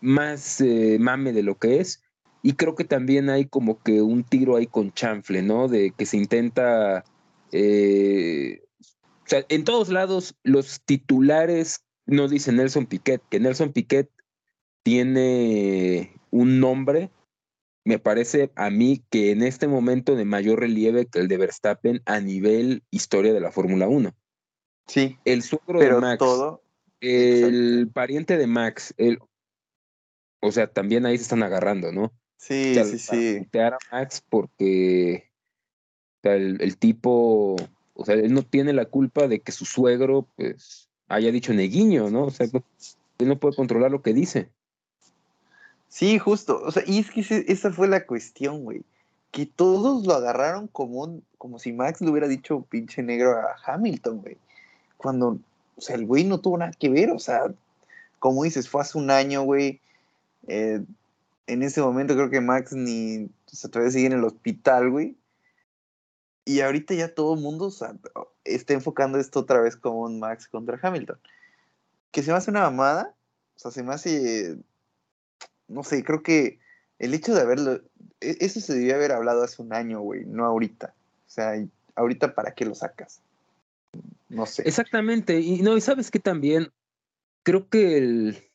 [0.00, 2.02] más eh, mame de lo que es.
[2.42, 5.68] Y creo que también hay como que un tiro ahí con chanfle, ¿no?
[5.68, 7.04] De que se intenta...
[7.52, 14.08] eh, o sea, en todos lados los titulares no dicen Nelson Piquet, que Nelson Piquet
[14.82, 17.10] tiene un nombre,
[17.88, 22.02] me parece a mí que en este momento de mayor relieve que el de Verstappen
[22.04, 24.14] a nivel historia de la Fórmula 1
[24.86, 26.62] Sí, el suegro de Max, todo.
[27.00, 29.18] el pariente de Max, el,
[30.40, 32.12] o sea, también ahí se están agarrando, ¿no?
[32.36, 33.58] Sí, O sea, sí, sí.
[33.58, 35.30] a Max porque
[36.18, 37.56] o sea, el, el tipo,
[37.94, 42.10] o sea, él no tiene la culpa de que su suegro, pues, haya dicho neguiño,
[42.10, 42.24] ¿no?
[42.24, 42.62] O sea, no-
[43.18, 44.50] él no puede controlar lo que dice.
[45.88, 46.60] Sí, justo.
[46.62, 48.82] O sea, y es que esa fue la cuestión, güey.
[49.30, 53.56] Que todos lo agarraron como un, como si Max le hubiera dicho pinche negro a
[53.64, 54.36] Hamilton, güey.
[54.96, 55.38] Cuando,
[55.76, 57.10] o sea, el güey no tuvo nada que ver.
[57.10, 57.52] O sea,
[58.18, 59.80] como dices, fue hace un año, güey.
[60.46, 60.82] Eh,
[61.46, 65.16] en ese momento creo que Max ni, o sea, todavía sigue en el hospital, güey.
[66.44, 67.70] Y ahorita ya todo el mundo
[68.44, 71.18] está enfocando esto otra vez como un Max contra Hamilton.
[72.10, 73.14] Que se me hace una mamada.
[73.56, 74.58] O sea, se me hace
[75.68, 76.58] no sé, creo que
[76.98, 77.74] el hecho de haberlo,
[78.20, 80.94] e- eso se debió haber hablado hace un año, güey, no ahorita.
[81.26, 81.52] O sea,
[81.94, 83.20] ahorita para qué lo sacas.
[84.28, 84.62] No sé.
[84.66, 86.70] Exactamente, y no, y sabes que también
[87.42, 88.50] creo que el,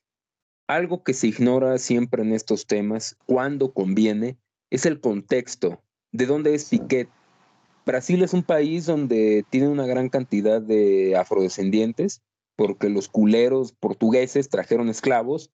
[0.67, 4.37] algo que se ignora siempre en estos temas, cuando conviene,
[4.69, 5.81] es el contexto.
[6.11, 6.69] ¿De dónde es.
[6.69, 7.09] Piquet?
[7.85, 12.21] Brasil es un país donde tiene una gran cantidad de afrodescendientes,
[12.55, 15.51] porque los culeros portugueses trajeron esclavos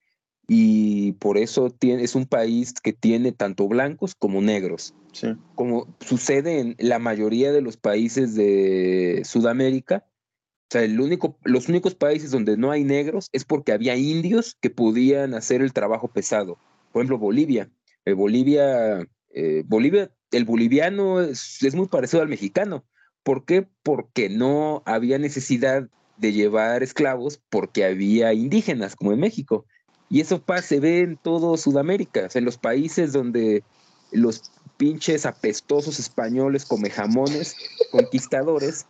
[0.49, 5.27] y por eso tiene, es un país que tiene tanto blancos como negros Sí.
[5.55, 10.05] como sucede en la mayoría de los países de Sudamérica.
[10.05, 14.55] O sea, el único, los únicos países donde no hay negros es porque había indios
[14.61, 16.59] que podían hacer el trabajo pesado.
[16.91, 17.71] Por ejemplo, Bolivia.
[18.05, 22.85] Eh, Bolivia, eh, Bolivia, el boliviano es, es muy parecido al mexicano.
[23.23, 23.67] ¿Por qué?
[23.83, 29.65] Porque no había necesidad de llevar esclavos porque había indígenas, como en México.
[30.09, 33.63] Y eso se ve en todo Sudamérica, en los países donde
[34.11, 37.55] los pinches apestosos españoles come jamones,
[37.91, 38.87] conquistadores,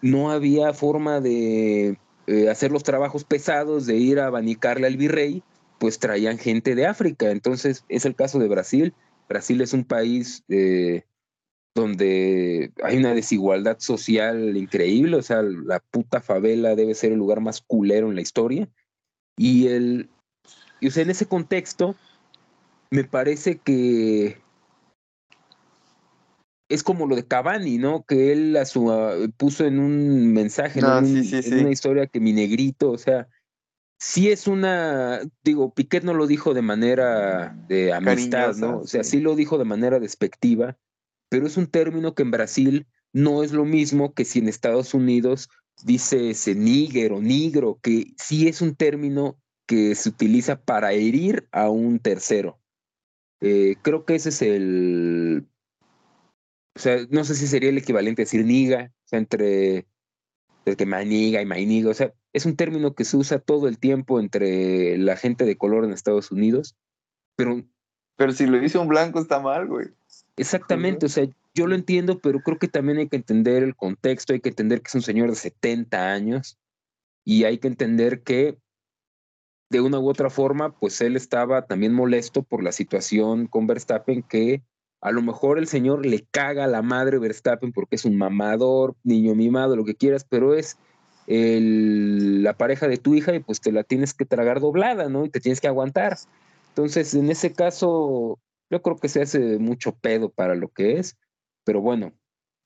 [0.00, 5.42] no había forma de eh, hacer los trabajos pesados, de ir a abanicarle al virrey,
[5.78, 7.30] pues traían gente de África.
[7.30, 8.94] Entonces es el caso de Brasil.
[9.28, 11.04] Brasil es un país eh,
[11.74, 17.40] donde hay una desigualdad social increíble, o sea, la puta favela debe ser el lugar
[17.40, 18.68] más culero en la historia.
[19.36, 20.10] Y el,
[20.80, 21.94] y o sea, en ese contexto,
[22.90, 24.38] me parece que
[26.68, 28.04] es como lo de Cavani, ¿no?
[28.04, 30.88] Que él a su, ah, puso en un mensaje, ¿no?
[30.88, 31.54] No, en, sí, un- sí, en sí.
[31.54, 33.28] una historia que mi negrito, o sea,
[33.98, 38.78] sí es una, digo, Piquet no lo dijo de manera de amistad, Cariñosa, ¿no?
[38.80, 39.12] O sea, sí.
[39.12, 40.76] sí lo dijo de manera despectiva,
[41.30, 44.94] pero es un término que en Brasil no es lo mismo que si en Estados
[44.94, 45.48] Unidos
[45.82, 49.36] dice ese níger o nigro, que sí es un término
[49.68, 52.58] que se utiliza para herir a un tercero.
[53.40, 55.46] Eh, creo que ese es el,
[56.74, 59.86] o sea, no sé si sería el equivalente a decir niga, o sea, entre
[60.64, 63.78] el que maniga y mainiga, o sea, es un término que se usa todo el
[63.78, 66.76] tiempo entre la gente de color en Estados Unidos,
[67.36, 67.62] pero
[68.16, 69.88] Pero si lo dice un blanco está mal, güey.
[70.36, 74.32] exactamente, o sea, yo lo entiendo, pero creo que también hay que entender el contexto,
[74.32, 76.58] hay que entender que es un señor de 70 años
[77.24, 78.58] y hay que entender que
[79.70, 84.22] de una u otra forma, pues él estaba también molesto por la situación con Verstappen
[84.22, 84.62] que
[85.00, 88.96] a lo mejor el señor le caga a la madre Verstappen porque es un mamador,
[89.04, 90.78] niño mimado, lo que quieras, pero es
[91.26, 95.24] el- la pareja de tu hija y pues te la tienes que tragar doblada, ¿no?
[95.24, 96.16] Y te tienes que aguantar.
[96.70, 98.38] Entonces, en ese caso,
[98.70, 101.16] yo creo que se hace mucho pedo para lo que es,
[101.64, 102.12] pero bueno,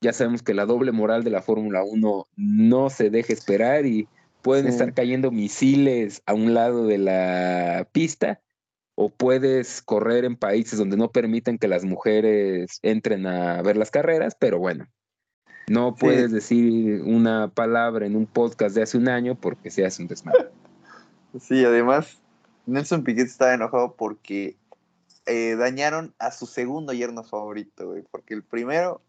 [0.00, 4.08] ya sabemos que la doble moral de la Fórmula 1 no se deja esperar y
[4.42, 4.72] pueden Sí.
[4.72, 8.40] estar cayendo misiles a un lado de la pista
[8.94, 13.90] o puedes correr en países donde no permiten que las mujeres entren a ver las
[13.90, 14.86] carreras, pero bueno,
[15.68, 15.96] no Sí.
[16.00, 20.08] puedes decir una palabra en un podcast de hace un año porque se hace un
[20.08, 20.48] desmadre.
[21.40, 22.18] Sí, además,
[22.66, 24.56] Nelson Piquet estaba enojado porque
[25.24, 28.02] eh, dañaron a su segundo yerno favorito, güey.
[28.10, 29.00] Porque el primero.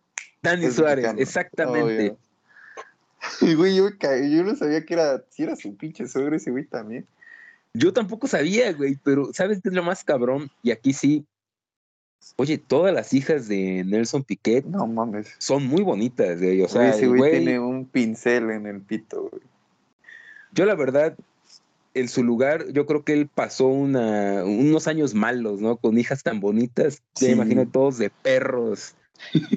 [0.42, 1.82] Dani Suárez, mexicano, exactamente.
[1.84, 2.18] obvio.
[3.42, 6.66] Y, güey, yo, yo no sabía que era, si era su pinche suegro ese güey
[6.66, 7.06] también.
[7.74, 10.50] Yo tampoco sabía, güey, pero ¿sabes qué es lo más cabrón?
[10.62, 11.26] Y aquí sí.
[12.38, 15.34] Oye, todas las hijas de Nelson Piquet No mames.
[15.40, 16.62] son muy bonitas, güey.
[16.62, 19.42] O sea, ese güey güey, tiene un pincel en el pito, güey.
[20.54, 21.18] yo la verdad,
[21.94, 25.76] en su lugar, yo creo que él pasó una, unos años malos, ¿no?
[25.78, 27.26] Con hijas tan bonitas, Sí.
[27.28, 28.96] ya imagino todos de perros.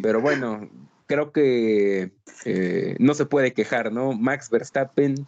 [0.02, 0.68] Pero bueno,
[1.06, 2.12] creo que
[2.44, 4.12] eh, no se puede quejar, ¿no?
[4.12, 5.26] Max Verstappen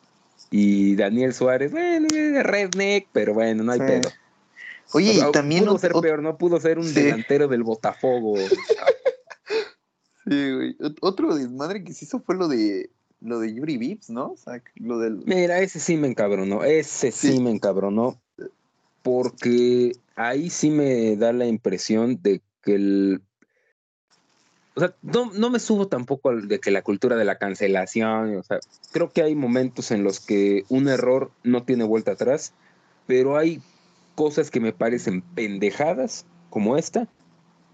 [0.50, 3.86] y Daniel Suárez, bueno, eh, redneck, pero bueno, no hay Sí.
[3.86, 4.10] pedo.
[4.94, 5.64] Oye, O sea, y también.
[5.64, 6.38] pudo ot- ser peor, ¿no?
[6.38, 6.94] Pudo ser un Sí.
[7.02, 8.34] delantero del Botafogo.
[10.26, 10.76] Sí, güey.
[10.78, 14.32] Ot- Otro desmadre que se hizo fue lo de lo de Yuri Vips, ¿no?
[14.32, 15.22] O sea, lo del.
[15.24, 17.40] Mira, ese sí me encabronó, ese sí, Sí.
[17.40, 18.20] me encabronó,
[19.02, 23.22] porque ahí sí me da la impresión de que el...
[24.78, 28.36] O sea, no, no me subo tampoco al de que la cultura de la cancelación,
[28.36, 28.60] o sea,
[28.92, 32.54] creo que hay momentos en los que un error no tiene vuelta atrás,
[33.08, 33.60] pero hay
[34.14, 37.08] cosas que me parecen pendejadas como esta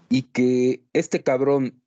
[0.09, 1.79] y que este cabrón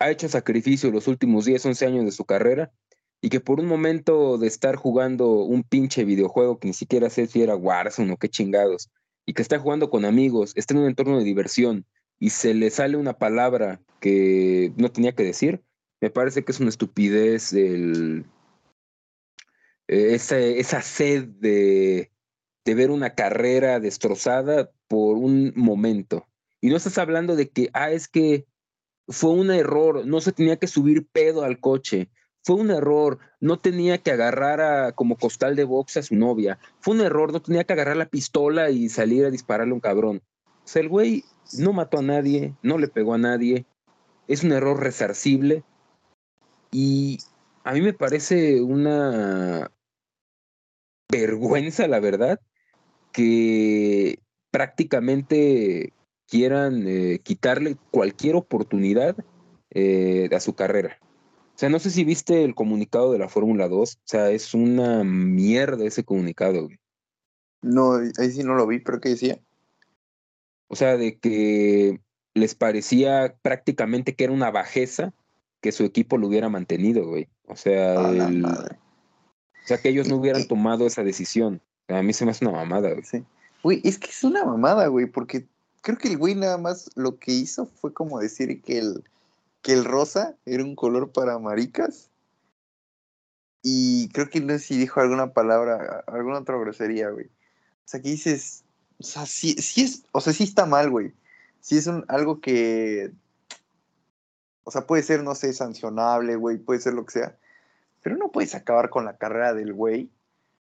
[0.00, 2.72] ha hecho sacrificio los últimos 10, 11 años de su carrera
[3.20, 7.28] y que por un momento de estar jugando un pinche videojuego que ni siquiera sé
[7.28, 8.90] si era Warzone o qué chingados,
[9.24, 11.86] y que está jugando con amigos, está en un entorno de diversión
[12.18, 15.62] y se le sale una palabra que no tenía que decir,
[16.00, 18.24] me parece que es una estupidez eh,
[19.86, 22.10] esa, esa sed de,
[22.64, 26.26] de ver una carrera destrozada por un momento.
[26.60, 28.46] Y no estás hablando de que, ah, es que
[29.08, 32.10] fue un error, no se tenía que subir pedo al coche,
[32.42, 36.58] fue un error, no tenía que agarrar a, como costal de box a su novia,
[36.80, 39.80] fue un error, no tenía que agarrar la pistola y salir a dispararle a un
[39.80, 40.22] cabrón.
[40.46, 41.24] O sea, el güey
[41.58, 43.66] no mató a nadie, no le pegó a nadie,
[44.28, 45.64] es un error resarcible
[46.70, 47.18] y
[47.62, 49.70] a mí me parece una
[51.10, 52.40] vergüenza, la verdad,
[53.12, 54.18] que
[54.50, 55.92] prácticamente
[56.26, 59.16] quieran eh, quitarle cualquier oportunidad
[59.70, 60.98] eh, a su carrera.
[61.54, 63.94] O sea, no sé si viste el comunicado de la Fórmula 2.
[63.94, 66.80] O sea, es una mierda ese comunicado, güey.
[67.62, 69.38] No, ahí sí no lo vi, pero ¿qué decía?
[70.74, 72.00] O sea, de que
[72.34, 75.12] les parecía prácticamente que era una bajeza
[75.60, 77.28] que su equipo lo hubiera mantenido, güey.
[77.46, 78.76] O sea, el- madre.
[79.62, 81.62] o sea, que ellos no hubieran tomado esa decisión.
[81.86, 83.04] A mí se me hace una mamada, güey.
[83.04, 83.24] Sí.
[83.62, 85.46] Güey, es que es una mamada, güey, porque
[85.80, 89.04] creo que el güey nada más lo que hizo fue como decir que el,
[89.62, 92.10] que el rosa era un color para maricas.
[93.62, 97.26] Y creo que no sé si dijo alguna palabra, alguna otra grosería, güey.
[97.26, 98.63] O sea, que dices,
[98.98, 101.12] o sea, sí, sí es, o sea, sí está mal, güey.
[101.60, 103.12] sí es un, algo que,
[104.64, 107.36] o sea, puede ser, no sé, sancionable, güey, puede ser lo que sea,
[108.02, 110.08] pero no puedes acabar con la carrera del güey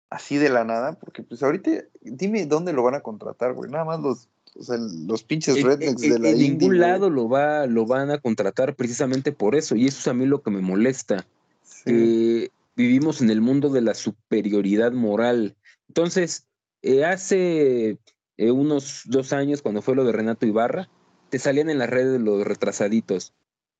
[0.09, 3.86] así de la nada, porque pues ahorita, dime dónde lo van a contratar, güey, nada
[3.86, 4.28] más los,
[4.59, 6.80] o sea, los pinches rednecks de la en indie, ningún güey.
[6.80, 10.26] lado lo, va, lo van a contratar precisamente por eso, y eso es a mí
[10.26, 11.26] lo que me molesta.
[11.63, 11.84] Sí.
[11.86, 15.55] que vivimos en el mundo de la superioridad moral.
[15.88, 16.45] Entonces,
[16.82, 17.97] eh, hace
[18.38, 20.89] eh, unos dos años, cuando fue lo de Renato Ibarra,
[21.29, 23.34] te salían en las redes los retrasaditos.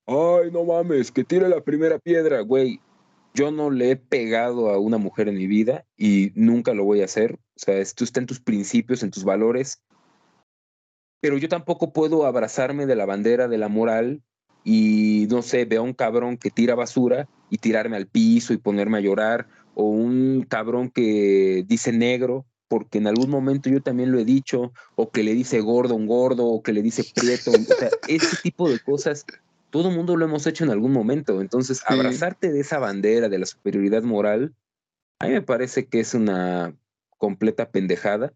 [0.06, 2.80] Ay, no mames, que tire la primera piedra, güey.
[3.34, 7.02] Yo no le he pegado a una mujer en mi vida y nunca lo voy
[7.02, 7.36] a hacer.
[7.56, 9.82] O sea, esto está en tus principios, en tus valores.
[11.22, 14.22] Pero yo tampoco puedo abrazarme de la bandera de la moral
[14.64, 18.58] y no sé, veo a un cabrón que tira basura y tirarme al piso y
[18.58, 24.14] ponerme a llorar, o un cabrón que dice negro, porque en algún momento yo también
[24.14, 27.04] lo he dicho, o que le dice gordo a un gordo, o que le dice
[27.14, 29.26] prieto, o sea, ese tipo de cosas,
[29.72, 31.84] todo el mundo lo hemos hecho en algún momento, entonces Sí.
[31.86, 34.54] abrazarte de esa bandera de la superioridad moral,
[35.20, 36.74] a mí me parece que es una
[37.18, 38.32] completa pendejada,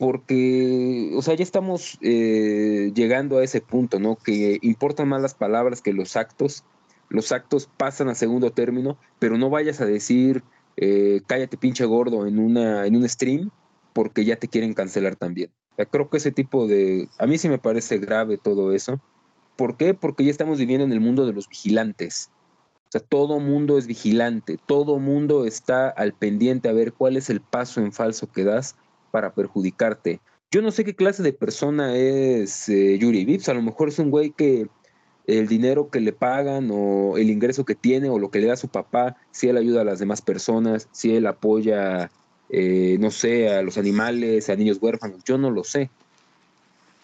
[0.00, 4.16] porque, o sea, ya estamos eh, llegando a ese punto, ¿no?
[4.16, 6.64] Que importan más las palabras que los actos.
[7.08, 10.42] Los actos pasan a segundo término, pero no vayas a decir
[10.76, 13.50] eh, cállate pinche gordo en, una, en un stream
[13.92, 15.50] porque ya te quieren cancelar también.
[15.90, 17.08] Creo que ese tipo de...
[17.18, 19.00] A mí sí me parece grave todo eso.
[19.56, 19.94] ¿Por qué?
[19.94, 22.30] Porque ya estamos viviendo en el mundo de los vigilantes.
[22.90, 27.30] O sea, todo mundo es vigilante, todo mundo está al pendiente a ver cuál es
[27.30, 28.74] el paso en falso que das
[29.12, 30.20] para perjudicarte.
[30.50, 34.00] Yo no sé qué clase de persona es eh, Yuri Vips, a lo mejor es
[34.00, 34.66] un güey que
[35.28, 38.54] el dinero que le pagan o el ingreso que tiene o lo que le da
[38.54, 42.10] a su papá, si él ayuda a las demás personas, si él apoya,
[42.50, 45.90] eh, no sé, a los animales, a niños huérfanos, yo no lo sé.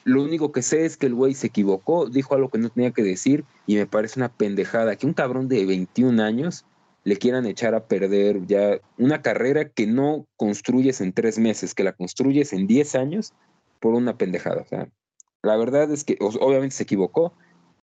[0.05, 2.93] Lo único que sé es que el güey se equivocó, dijo algo que no tenía
[2.93, 6.65] que decir y me parece una pendejada que un cabrón de 21 años
[7.03, 11.85] le quieran echar a perder ya una carrera que no construyes en tres meses, que
[11.85, 13.33] la construyes en 10 años
[13.81, 14.65] por una pendejada.
[15.43, 17.33] La verdad es que obviamente se equivocó,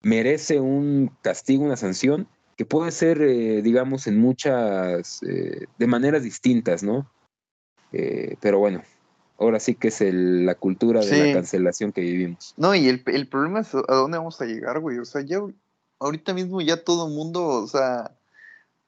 [0.02, 2.26] merece un castigo, una sanción,
[2.56, 7.10] que puede ser, eh, digamos, en muchas, eh, de maneras distintas, ¿no?
[7.96, 8.82] Eh, pero bueno,
[9.38, 12.54] ahora sí que es el- la cultura de la cancelación que vivimos.
[12.56, 14.98] No, y el, el problema es a dónde vamos a llegar, güey.
[14.98, 15.38] O sea, ya
[16.00, 18.10] ahorita mismo ya todo el mundo, o sea,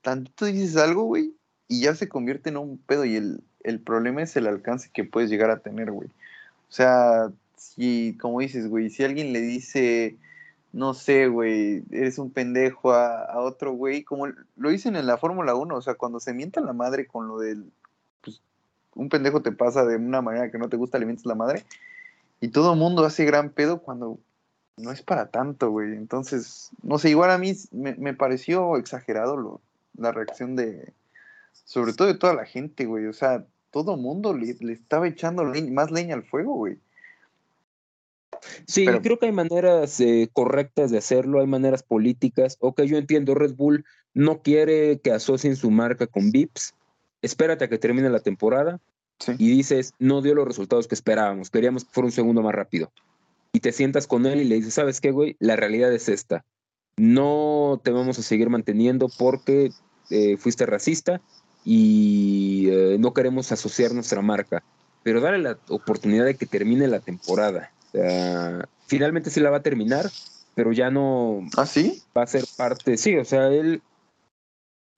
[0.03, 1.35] tantito dices algo, güey,
[1.69, 3.05] y ya se convierte en un pedo.
[3.05, 6.09] Y el, el problema es el alcance que puedes llegar a tener, güey.
[6.09, 10.17] O sea, si, como dices, güey, si alguien le dice,
[10.73, 14.27] no sé, güey, eres un pendejo a, a otro güey, como
[14.57, 17.39] lo dicen en la Fórmula 1, o sea, cuando se mienta la madre con lo
[17.39, 17.71] del,
[18.97, 21.65] un pendejo te pasa de una manera que no te gusta, le la madre,
[22.41, 24.19] y todo el mundo hace gran pedo cuando
[24.77, 25.93] no es para tanto, güey.
[25.95, 29.61] Entonces, no sé, igual a mí me, me pareció exagerado lo,
[29.97, 30.93] la reacción de,
[31.65, 33.07] sobre todo de toda la gente, güey.
[33.07, 36.79] O sea, todo el mundo le, le estaba echando le- más leña al fuego, güey.
[38.67, 42.57] Sí, Pero- creo que hay maneras eh, correctas de hacerlo, hay maneras políticas.
[42.61, 43.85] Ok, yo entiendo, Red Bull
[44.15, 46.75] no quiere que asocien su marca con Vips.
[47.27, 48.81] Espérate a que termine la temporada
[49.19, 49.33] Sí.
[49.39, 52.93] y dices, no dio los resultados que esperábamos, queríamos que fuera un segundo más rápido.
[53.53, 55.37] Y te sientas con él y le dices, ¿sabes qué, güey?
[55.39, 56.45] La realidad es esta.
[56.99, 59.71] No te vamos a seguir manteniendo porque
[60.11, 61.23] eh, fuiste racista
[61.65, 64.63] y eh, no queremos asociar nuestra marca.
[65.03, 67.73] Pero dale la oportunidad de que termine la temporada.
[68.87, 70.11] Finalmente sí la va a terminar,
[70.55, 72.03] pero ya no ¿Ah, sí?
[72.17, 73.81] va a ser parte, sí, o sea, él,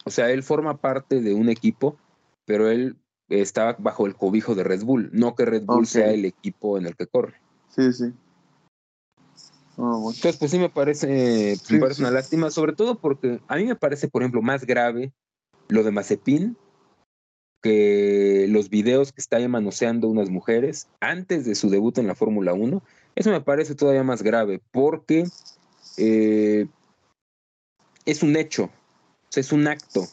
[0.04, 1.96] o sea, él forma parte de un equipo,
[2.48, 2.96] pero él
[3.28, 6.86] está bajo el cobijo de Red Bull, no que Red Bull sea el equipo en
[6.86, 7.34] el que corre.
[7.68, 8.14] Sí, sí.
[9.76, 10.08] Bueno.
[10.08, 12.02] Entonces, pues sí me parece, Sí, me parece sí.
[12.02, 15.12] una lástima, sobre todo porque a mí me parece, por ejemplo, más grave
[15.68, 16.56] lo de Mazepin
[17.62, 22.54] que los videos que está manoseando unas mujeres antes de su debut en la Fórmula
[22.54, 22.82] 1.
[23.14, 25.24] Eso me parece todavía más grave porque
[25.98, 26.66] eh,
[28.06, 28.70] es un hecho, o
[29.28, 30.06] sea, es un acto.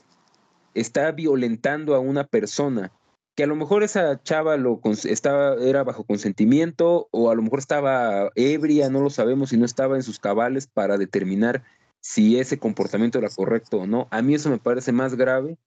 [0.76, 2.92] Está violentando a una persona
[3.36, 7.60] que a lo mejor esa chava lo estaba, era bajo consentimiento o a lo mejor
[7.60, 11.64] estaba ebria, no lo sabemos, y no estaba en sus cabales para determinar
[12.00, 14.08] si ese comportamiento era correcto o no.
[14.12, 15.58] A mí eso me parece más grave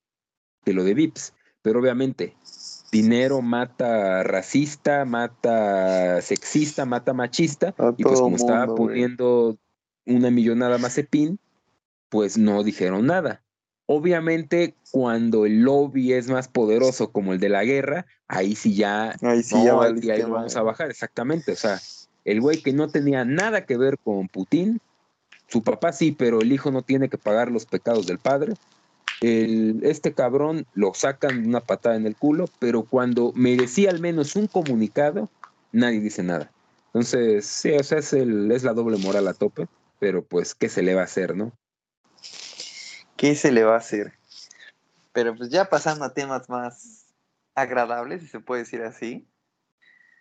[0.64, 2.36] que lo de Vips, pero obviamente
[2.90, 9.58] dinero mata racista, mata sexista, mata machista, A y pues como estaba mundo, poniendo
[10.06, 11.38] una millonada más pin,
[12.08, 13.42] pues no dijeron nada.
[13.90, 19.16] Obviamente, cuando el lobby es más poderoso como el de la guerra, ahí sí ya,
[19.22, 20.62] Ahí sí no, ya ahí vamos a madre.
[20.62, 21.52] bajar, exactamente.
[21.52, 21.80] O sea,
[22.26, 24.78] el güey que no tenía nada que ver con Putin,
[25.46, 28.52] su papá sí, pero el hijo no tiene que pagar los pecados del padre.
[29.22, 34.36] El, este cabrón lo sacan una patada en el culo, pero cuando merecía al menos
[34.36, 35.30] un comunicado,
[35.72, 36.52] nadie dice nada.
[36.92, 39.66] Entonces, sí, o sea, es, el, es la doble moral a tope,
[39.98, 41.57] pero pues, ¿qué se le va a hacer, no?
[43.18, 44.12] ¿Qué se le va a hacer?
[45.12, 47.06] Pero pues ya pasando a temas más
[47.54, 49.26] agradables, si se puede decir así.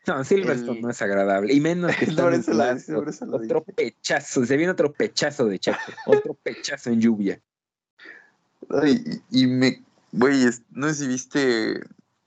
[0.08, 3.38] No, Silverstone El- no es agradable, y menos que está vinculado dije, por eso lo
[3.38, 5.78] otro pechazo, se viene otro pechazo de Checo,
[6.08, 7.40] otro pechazo en lluvia.
[8.70, 11.82] Ay, y, me, güey, no sé si viste,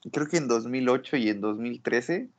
[0.09, 2.29] creo que en 2008 y en 2013,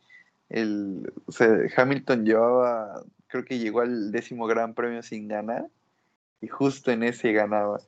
[0.49, 5.67] el, o sea, Hamilton llevaba, creo que llegó al décimo gran premio sin ganar,
[6.41, 7.81] y justo en ese ganaba.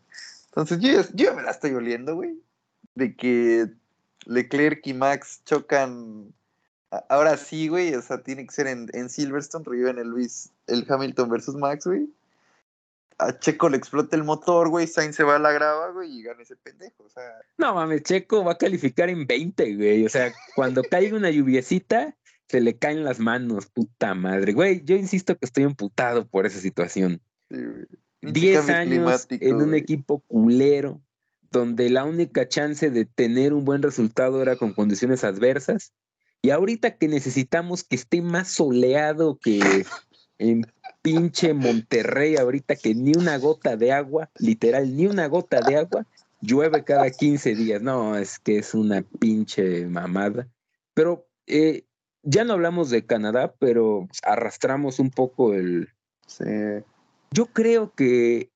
[0.57, 2.41] Entonces yo, yo me la estoy oliendo, güey,
[2.95, 3.67] de que
[4.27, 6.33] Leclerc y Max chocan,
[7.09, 10.87] ahora sí, güey, o sea, tiene que ser en, en Silverstone, reviven el Luis, el
[10.89, 12.09] Hamilton versus Max, güey.
[13.19, 16.23] A Checo le explota el motor, güey, Sainz se va a la grava, güey, y
[16.23, 17.33] gana ese pendejo, o sea...
[17.59, 20.07] No mames, Checo va a calificar en 20, güey.
[20.07, 22.17] O sea, cuando caiga una lluviecita,
[22.49, 24.53] se le caen las manos, puta madre.
[24.53, 27.21] Güey, yo insisto que estoy emputado por esa situación.
[27.51, 27.87] Sí, güey.
[28.25, 31.01] Pinche 10 cambio años en un equipo culero,
[31.51, 35.93] donde la única chance de tener un buen resultado era con condiciones adversas.
[36.43, 39.87] Y ahorita que necesitamos que esté más soleado que
[40.39, 40.66] en
[41.03, 46.07] pinche Monterrey, ahorita que ni una gota de agua, literal, ni una gota de agua,
[46.41, 47.81] llueve cada 15 días.
[47.81, 50.49] No, es que es una pinche mamada.
[50.93, 51.85] Pero eh,
[52.22, 55.89] ya no hablamos de Canadá, pero arrastramos un poco el,
[56.27, 56.45] Sí.
[57.35, 58.53] Yo creo que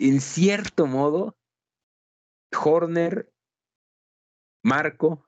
[0.00, 1.36] en cierto modo,
[2.52, 3.30] Horner,
[4.64, 5.24] Marco,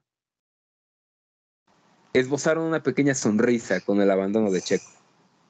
[2.12, 4.90] esbozaron una pequeña sonrisa con el abandono de Checo,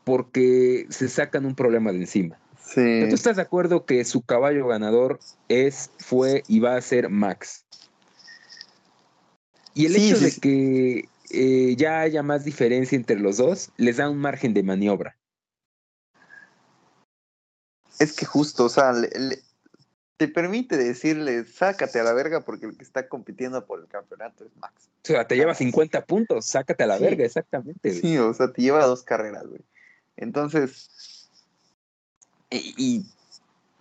[0.05, 2.39] porque se sacan un problema de encima.
[2.61, 3.07] Sí.
[3.09, 5.19] ¿Tú estás de acuerdo que su caballo ganador
[5.49, 7.65] es, fue y va a ser Max?
[9.73, 13.71] Y el Sí, hecho sí, de que eh, ya haya más diferencia entre los dos
[13.79, 15.16] les da un margen de maniobra.
[17.99, 19.43] Es que justo, o sea, le- le-
[20.17, 24.45] te permite decirle, sácate a la verga porque el que está compitiendo por el campeonato
[24.45, 24.89] es Max.
[25.05, 27.05] O sea, te lleva 50 puntos, sácate a la Sí.
[27.05, 27.91] verga, exactamente.
[27.91, 28.01] güey.
[28.01, 29.61] Sí, o sea, te lleva dos carreras, güey.
[30.17, 31.29] Entonces,
[32.51, 33.07] y, y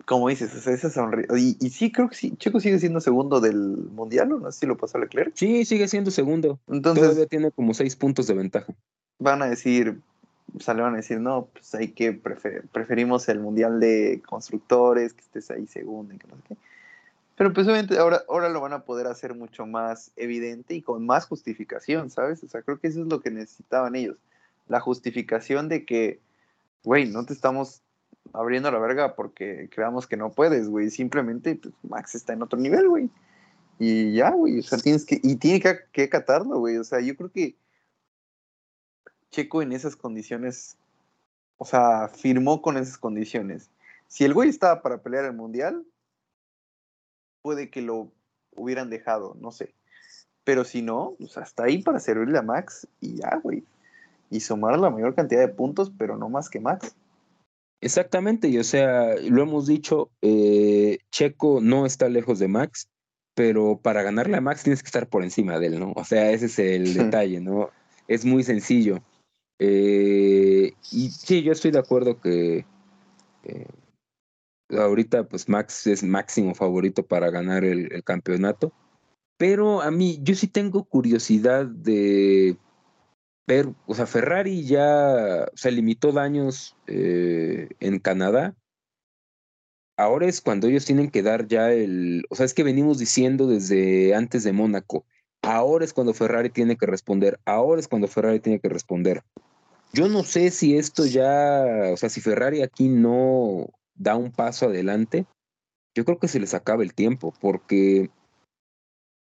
[0.04, 1.36] como dices, o sea, esa sonrisa.
[1.38, 4.52] Y, y sí, creo que sí, Checo sigue siendo segundo del mundial, ¿o no?
[4.52, 5.32] sé si lo pasó a Leclerc.
[5.34, 6.60] Sí, sigue siendo segundo.
[6.68, 8.72] Entonces, Todavía tiene como seis puntos de ventaja.
[9.18, 10.00] van a decir,
[10.54, 15.20] le van a decir, no, pues hay que prefer- preferimos el mundial de constructores, que
[15.22, 16.56] estés ahí segundo y que no sé qué.
[17.36, 21.04] Pero pues obviamente ahora, ahora lo van a poder hacer mucho más evidente y con
[21.04, 22.42] más justificación, ¿sabes?
[22.42, 24.16] O sea, creo que eso es lo que necesitaban ellos.
[24.68, 26.20] La justificación de que,
[26.82, 27.82] güey, no te estamos
[28.32, 30.88] abriendo la verga porque creamos que no puedes, güey.
[30.88, 33.10] Simplemente, pues, Max está en otro nivel, güey.
[33.78, 34.60] Y ya, güey.
[34.60, 36.78] O sea, tienes que, y tiene que, que acatarlo, güey.
[36.78, 37.54] O sea, yo creo que
[39.36, 40.78] Checo en esas condiciones,
[41.58, 43.68] o sea, firmó con esas condiciones.
[44.08, 45.84] Si el güey estaba para pelear el mundial,
[47.42, 48.10] puede que lo
[48.54, 49.74] hubieran dejado, no sé.
[50.44, 53.62] Pero si no, pues hasta ahí para servirle a Max y ya, güey.
[54.30, 56.96] Y sumar la mayor cantidad de puntos, pero no más que Max.
[57.82, 62.88] Exactamente, y o sea, lo hemos dicho, eh, Checo no está lejos de Max,
[63.34, 65.92] pero para ganarle a Max tienes que estar por encima de él, ¿no?
[65.94, 67.68] O sea, ese es el detalle, ¿no?
[68.08, 69.02] Es muy sencillo.
[69.58, 72.66] Eh, y sí, yo estoy de acuerdo que
[74.70, 78.72] ahorita pues Max es máximo favorito para ganar el, el campeonato,
[79.38, 82.56] pero a mí yo sí tengo curiosidad de
[83.46, 88.56] ver, o sea, Ferrari ya se limitó daños eh, en Canadá.
[89.98, 93.46] Ahora es cuando ellos tienen que dar ya el, o sea, es que venimos diciendo
[93.46, 95.06] desde antes de Mónaco,
[95.42, 99.22] ahora es cuando Ferrari tiene que responder, ahora es cuando Ferrari tiene que responder.
[99.92, 104.66] Yo no sé si esto ya, o sea, si Ferrari aquí no da un paso
[104.66, 105.26] adelante,
[105.96, 108.10] yo creo que se les acaba el tiempo, porque,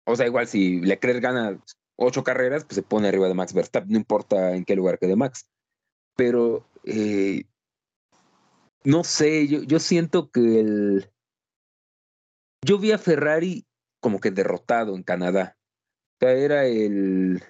[0.06, 1.60] o sea, igual si Leclerc gana
[1.98, 5.16] ocho carreras, pues se pone arriba de Max Verstappen, no importa en qué lugar quede
[5.16, 5.48] Max.
[6.16, 7.44] Pero eh,
[8.84, 11.10] no sé, yo, yo siento que el.
[12.66, 13.66] Yo vi a Ferrari
[14.00, 15.58] como que derrotado en Canadá.
[16.16, 17.44] O sea, era el.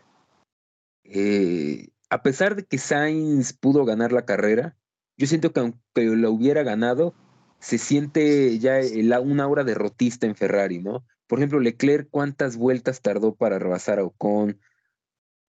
[1.03, 4.77] eh, a pesar de que Sainz pudo ganar la carrera,
[5.17, 7.15] yo siento que aunque lo hubiera ganado,
[7.59, 8.81] se siente ya
[9.19, 11.03] una aura derrotista en Ferrari, ¿no?
[11.25, 14.59] Por ejemplo, Leclerc, ¿cuántas vueltas tardó para rebasar a Ocon?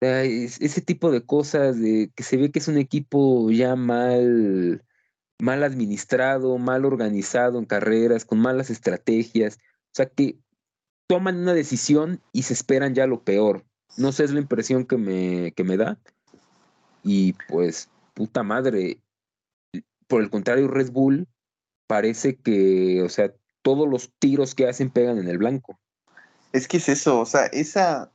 [0.01, 4.83] Ese tipo de cosas de que se ve que es un equipo ya mal,
[5.39, 9.59] mal administrado, mal organizado en carreras, con malas estrategias.
[9.59, 10.39] O sea que
[11.09, 13.67] toman una decisión y se esperan ya lo peor.
[13.99, 16.01] No sé, es la impresión que me, que me da.
[17.05, 18.99] Y pues, puta madre.
[20.09, 21.29] Por el contrario, Red Bull
[21.87, 23.33] parece que, o sea,
[23.63, 25.79] todos los tiros que hacen pegan en el blanco.
[26.53, 28.11] Es que es eso, o sea, esa.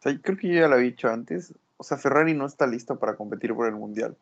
[0.00, 1.54] Creo que yo ya lo había dicho antes.
[1.76, 4.16] O sea, Ferrari no está listo para competir por el mundial.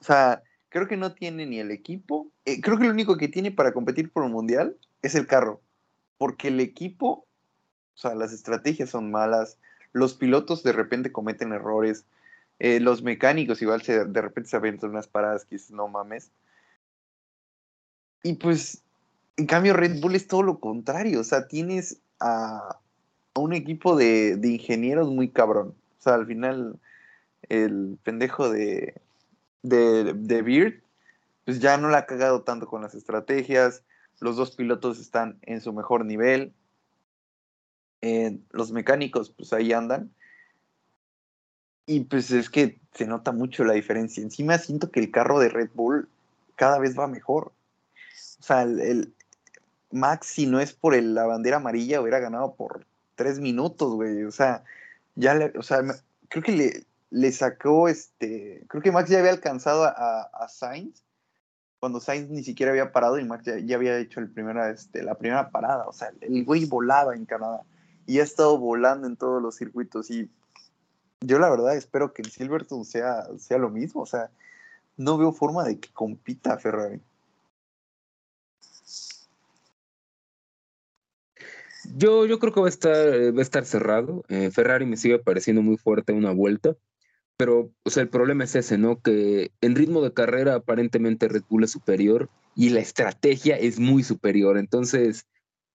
[0.00, 2.28] O sea, creo que no tiene ni el equipo.
[2.44, 5.60] eh, creo que lo único que tiene para competir por el mundial es el carro.
[6.18, 7.26] Porque el equipo,
[7.94, 9.58] o sea, las estrategias son malas.
[9.92, 12.04] Los pilotos de repente cometen errores.
[12.60, 16.30] Eh, los mecánicos igual se, de repente se aventan unas paradas que dices, no mames.
[18.22, 18.84] Y pues,
[19.36, 21.20] en cambio, Red Bull es todo lo contrario.
[21.20, 22.78] O sea, tienes a,
[23.34, 25.74] a un equipo de, de ingenieros muy cabrón.
[25.98, 26.78] O sea, al final,
[27.48, 29.00] el pendejo de,
[29.62, 30.82] de, de Beard,
[31.46, 33.84] pues ya no la ha cagado tanto con las estrategias.
[34.20, 36.52] Los dos pilotos están en su mejor nivel.
[38.02, 40.14] Eh, los mecánicos, pues ahí andan.
[41.90, 44.22] Y pues es que se nota mucho la diferencia.
[44.22, 46.08] Encima siento que el carro de Red Bull
[46.54, 47.48] cada vez va mejor.
[47.48, 49.14] O sea, el, el
[49.90, 52.86] Max, si no es por el- la bandera amarilla, hubiera ganado por
[53.16, 54.22] tres minutos, güey.
[54.22, 54.62] O sea,
[55.16, 55.82] ya le, o sea,
[56.28, 58.64] creo que le, sacó este.
[58.68, 61.02] Creo que Max ya había alcanzado a, Sainz
[61.80, 65.02] cuando Sainz ni siquiera había parado y Max ya, ya había hecho el primera, este,
[65.02, 65.88] la primera parada.
[65.88, 67.62] O sea, el güey volaba en Canadá
[68.06, 70.08] y ha estado volando en todos los circuitos.
[70.12, 70.30] Y
[71.20, 74.02] yo, la verdad, espero que en Silverstone sea, sea lo mismo.
[74.02, 74.30] O sea,
[74.96, 77.00] no veo forma de que compita Ferrari.
[81.96, 82.94] Yo, yo creo que va a estar,
[83.34, 84.24] va a estar cerrado.
[84.28, 86.76] Eh, Ferrari me sigue pareciendo muy fuerte una vuelta.
[87.36, 89.00] Pero, o sea, el problema es ese, ¿no?
[89.00, 94.02] Que en ritmo de carrera aparentemente Red Bull es superior y la estrategia es muy
[94.02, 94.58] superior.
[94.58, 95.26] Entonces,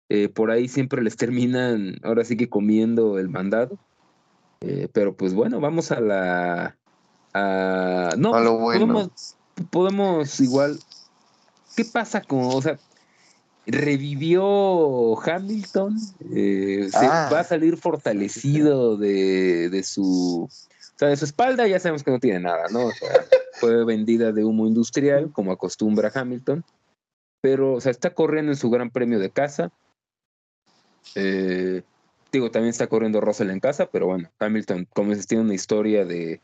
[0.09, 3.79] eh, por ahí siempre les terminan, ahora sí que comiendo el mandado.
[4.63, 6.77] Eh, pero pues bueno, vamos a la...
[7.35, 8.87] a- no, A lo bueno.
[8.87, 9.37] podemos,
[9.71, 10.79] podemos igual...
[11.77, 12.79] ¿Qué pasa con, o sea,
[13.67, 15.97] revivió Hamilton?
[16.35, 17.31] Eh, se Ah.
[17.33, 20.49] va a salir fortalecido de, de su...
[20.49, 22.87] O sea, de su espalda ya sabemos que no tiene nada, ¿no?
[22.87, 23.09] O sea,
[23.55, 26.63] fue vendida de humo industrial, como acostumbra Hamilton.
[27.41, 29.73] Pero, o sea, está corriendo en su gran premio de casa.
[31.15, 31.83] Eh,
[32.33, 36.05] digo, también está corriendo Russell en casa, pero bueno, Hamilton, como dices, tiene una historia
[36.05, 36.41] de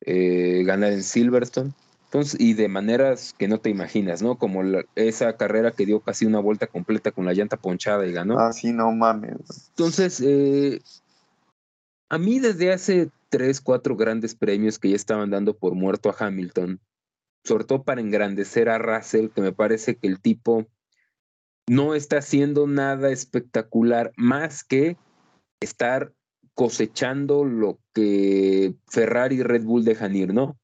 [0.00, 1.72] eh, ganar en Silverstone.
[2.04, 4.36] Entonces, y de maneras que no te imaginas, ¿no?
[4.38, 8.12] Como la- esa carrera que dio casi una vuelta completa con la llanta ponchada y
[8.12, 8.38] ganó.
[8.38, 9.70] Ah, sí, no mames.
[9.70, 10.80] Entonces, eh,
[12.08, 16.16] a mí desde hace tres, cuatro grandes premios que ya estaban dando por muerto a
[16.18, 16.80] Hamilton,
[17.44, 20.66] sobre todo para engrandecer a Russell, que me parece que el tipo
[21.68, 24.96] no está haciendo nada espectacular más que
[25.60, 26.12] estar
[26.54, 30.58] cosechando lo que Ferrari y Red Bull dejan ir, ¿no?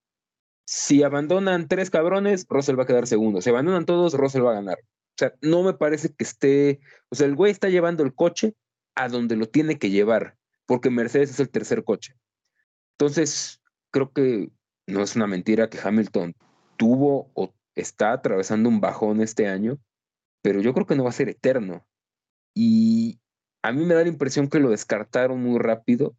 [0.64, 3.42] Si abandonan tres cabrones, Russell va a quedar segundo.
[3.42, 4.78] Si abandonan todos, Russell va a ganar.
[4.78, 6.80] O sea, no me parece que esté.
[7.10, 8.54] O sea, el güey está llevando el coche
[8.94, 10.36] a donde lo tiene que llevar,
[10.66, 12.14] porque Mercedes es el tercer coche.
[12.98, 13.60] Entonces,
[13.90, 14.50] creo que
[14.86, 16.34] no es una mentira que Hamilton
[16.76, 19.78] tuvo o está atravesando un bajón este año,
[20.42, 21.86] pero yo creo que no va a ser eterno.
[22.54, 23.20] Y
[23.62, 26.14] a mí me da la impresión que lo descartaron muy rápido.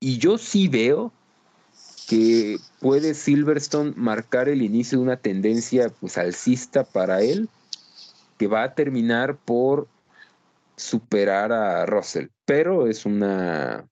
[0.00, 1.12] Y yo sí veo
[2.08, 7.48] que puede Silverstone marcar el inicio de una tendencia pues alcista para él,
[8.38, 9.88] que va a terminar por
[10.76, 12.28] superar a Russell.
[12.44, 13.88] Pero es una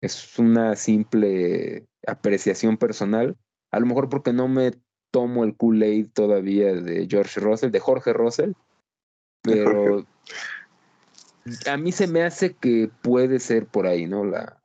[0.00, 3.36] es una simple apreciación personal.
[3.72, 4.72] A lo mejor porque no me
[5.10, 8.52] tomo el Kool-Aid todavía de George Russell, de Jorge Russell,
[9.42, 10.06] pero
[11.66, 14.24] a mí se me hace que puede ser por ahí, ¿no?
[14.24, 14.56] La,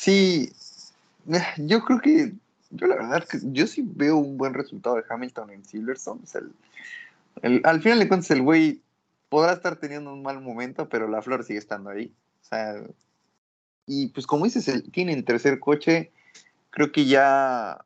[0.00, 0.50] Sí,
[1.30, 2.32] eh, yo creo que,
[2.70, 6.22] yo la verdad, que yo sí veo un buen resultado de Hamilton en Silverstone.
[7.64, 8.80] Al final de cuentas, el güey
[9.28, 12.14] podrá estar teniendo un mal momento, pero la flor sigue estando ahí.
[12.40, 12.82] O sea,
[13.84, 16.12] y pues como dices, el, tienen tercer coche,
[16.70, 17.84] creo que ya,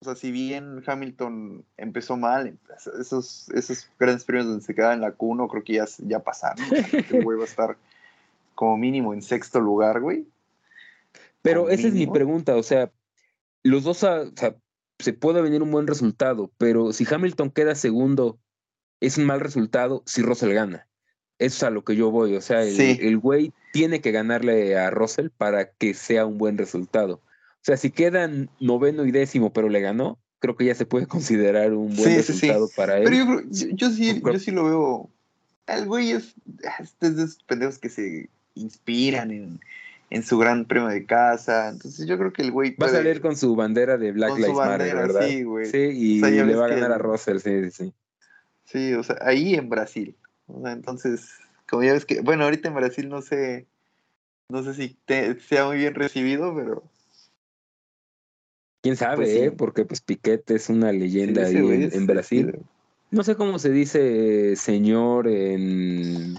[0.00, 2.58] o sea, si bien Hamilton empezó mal,
[3.00, 6.64] esos, esos grandes premios donde se quedaba en la Q1, creo que ya, ya pasaron.
[7.10, 7.76] El güey va a estar
[8.54, 10.26] como mínimo en sexto lugar, güey.
[11.42, 12.90] Pero Como esa es mi pregunta, o sea,
[13.62, 14.56] los dos, a- o sea,
[14.98, 18.38] se puede venir un buen resultado, pero si Hamilton queda segundo,
[19.00, 20.86] es un mal resultado si Russell gana.
[21.38, 22.34] Eso es a lo que yo voy.
[22.34, 22.98] O sea, el, Sí.
[23.00, 27.20] el güey tiene que ganarle a Russell para que sea un buen resultado.
[27.66, 31.06] O sea, si quedan noveno y décimo, pero le ganó, creo que ya se puede
[31.08, 32.46] considerar un buen Sí, sí, sí.
[32.46, 33.04] resultado para él.
[33.04, 35.10] Pero yo, creo- yo, yo sí, yo sí lo veo.
[35.66, 36.34] El güey es,
[36.80, 39.60] es de esos pendejos que se inspiran en,
[40.10, 41.68] en su gran premio de casa.
[41.70, 44.40] Entonces yo creo que el güey Va a salir con su bandera de Black con
[44.42, 45.26] Lives Matter, bandera, ¿verdad?
[45.28, 45.66] sí, güey.
[45.66, 47.92] Sí, y O sea, ya le va a que ganar a el- Russell, sí, sí.
[48.64, 50.14] Sí, o sea, ahí en Brasil.
[50.46, 51.30] O sea, entonces,
[51.68, 53.66] como ya ves que, bueno, ahorita en Brasil no sé,
[54.48, 56.84] no sé si te- sea muy bien recibido, pero
[58.82, 59.38] ¿Quién sabe, Pues sí.
[59.38, 59.50] eh?
[59.50, 62.52] Porque pues Piquet es una leyenda sí, ahí en, es- en Brasil.
[62.54, 62.60] sí,
[63.10, 66.36] No sé cómo se dice señor en,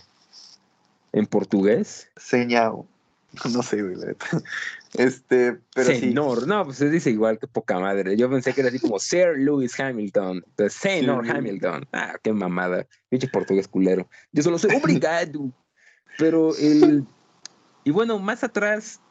[1.14, 2.10] en portugués.
[2.18, 2.88] Señao.
[3.54, 4.26] No sé, güey, la neta.
[4.94, 6.00] Este, pero sí.
[6.00, 8.16] Señor, no, pues se dice igual que poca madre.
[8.18, 10.38] Yo pensé que era así como Sir Lewis Hamilton.
[10.48, 11.32] Entonces, Señor Sí.
[11.32, 11.86] Hamilton.
[11.92, 12.88] Ah, qué mamada.
[13.10, 14.10] Pinche portugués culero.
[14.32, 15.52] Yo solo soy obrigado.
[16.18, 17.06] Pero el.
[17.84, 19.02] Y bueno, más atrás,